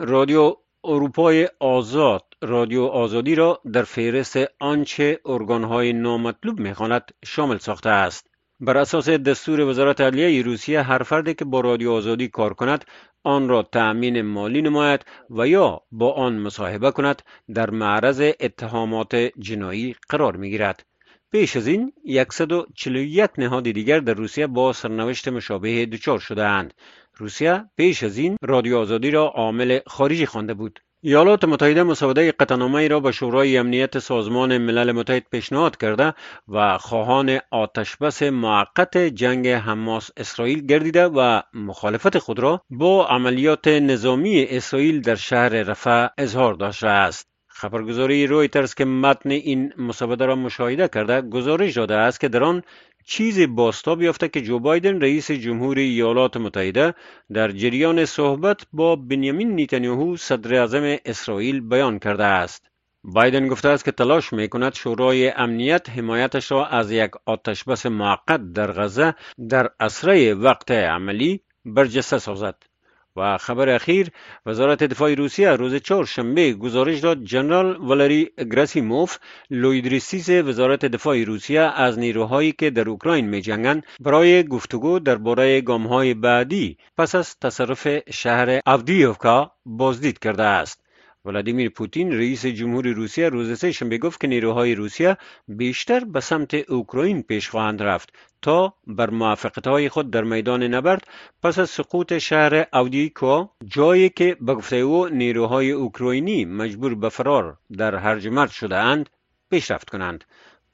[0.00, 8.33] رادیو اروپای آزاد رادیو آزادی را در فهرست آنچه ارگانهای نامطلوب می‌خواند شامل ساخته است.
[8.60, 12.84] بر اساس دستور وزارت عدلیه روسیه هر فردی که با رادیو آزادی کار کند
[13.24, 17.22] آن را تأمین مالی نماید و یا با آن مصاحبه کند
[17.54, 20.86] در معرض اتهامات جنایی قرار می گیرد.
[21.32, 21.92] پیش از این
[22.30, 26.74] 141 نهاد دیگر در روسیه با سرنوشت مشابه دچار شده اند.
[27.16, 30.80] روسیه پیش از این رادیو آزادی را عامل خارجی خوانده بود.
[31.06, 36.14] ایالات متحده مسوده قطعنامه را به شورای امنیت سازمان ملل متحد پیشنهاد کرده
[36.48, 44.44] و خواهان آتشبس موقت جنگ حماس اسرائیل گردیده و مخالفت خود را با عملیات نظامی
[44.44, 47.28] اسرائیل در شهر رفح اظهار داشته است.
[47.48, 52.62] خبرگزاری رویترز که متن این مسوده را مشاهده کرده گزارش داده است که در آن
[53.06, 56.94] چیزی بازتاب یافته که جو بایدن رئیس جمهور ایالات متحده
[57.32, 62.70] در جریان صحبت با بنیامین نیتانیاهو صدر اعظم اسرائیل بیان کرده است.
[63.04, 68.52] بایدن گفته است که تلاش می کند شورای امنیت حمایتش را از یک آتشبس موقت
[68.52, 69.14] در غزه
[69.48, 72.73] در اسرع وقت عملی برجسته سازد.
[73.16, 74.10] و خبر اخیر
[74.46, 79.18] وزارت دفاع روسیه روز چهارشنبه گزارش داد جنرال والری گراسیموف
[79.50, 85.62] لوی درستیز وزارت دفاع روسیه از نیروهایی که در اوکراین می جنگند برای گفتگو درباره
[85.68, 90.83] های بعدی پس از تصرف شهر اودیوکا بازدید کرده است.
[91.24, 95.16] ولادیمیر پوتین رئیس جمهور روسیه روز سه شنبه گفت که نیروهای روسیه
[95.48, 98.12] بیشتر به سمت اوکراین پیش خواهند رفت
[98.42, 101.06] تا بر موفقیت‌های خود در میدان نبرد
[101.42, 107.58] پس از سقوط شهر اودیوکا جایی که به گفته او نیروهای اوکراینی مجبور به فرار
[107.78, 109.10] در هرج مرج شده اند
[109.50, 110.24] پیشرفت کنند.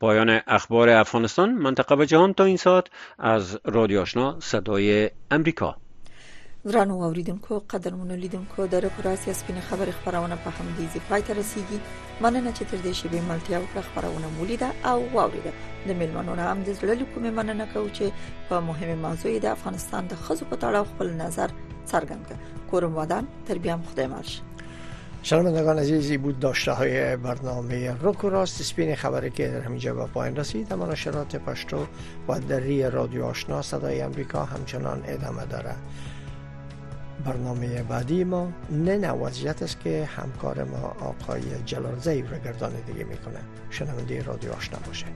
[0.01, 2.87] پایان اخبار افغانستان منطقه و جهان تا این ساعت
[3.19, 5.77] از رادیو آشنا صدای امریکا.
[6.65, 11.37] ورانو اوریدونکو قدرمنو لیدونکو د رپوراسي سپینه خبر خبرونه په هم دي زی پای ته
[11.39, 11.79] رسیدي.
[12.25, 15.53] مننه چې تر دې شی ملتیا او خبرونه مولیده او واوریده.
[15.87, 18.13] د ملمنو نه هم د زړه کومه مننه کوم چې
[18.51, 21.57] په مهمه موضوع د افغانستان د خزو په تړاو خپل نظر
[21.87, 22.37] څرګند کړ.
[22.71, 24.37] کورم ودان تربیام خدای مرش
[25.23, 28.63] شنوندگان عزیزی بود داشته های برنامه روک و راست.
[28.63, 30.73] سپین خبری که در همینجا به پایان رسید.
[30.73, 31.87] اما نشرات پشتو
[32.29, 35.75] و دری رادیو آشنا صدای امریکا همچنان ادامه داره
[37.25, 43.41] برنامه بعدی ما نه وضعیت است که همکار ما آقای جلال زیب را گردانندگی می‌کنه.
[43.71, 45.07] شنونده رادیو آشنا باشه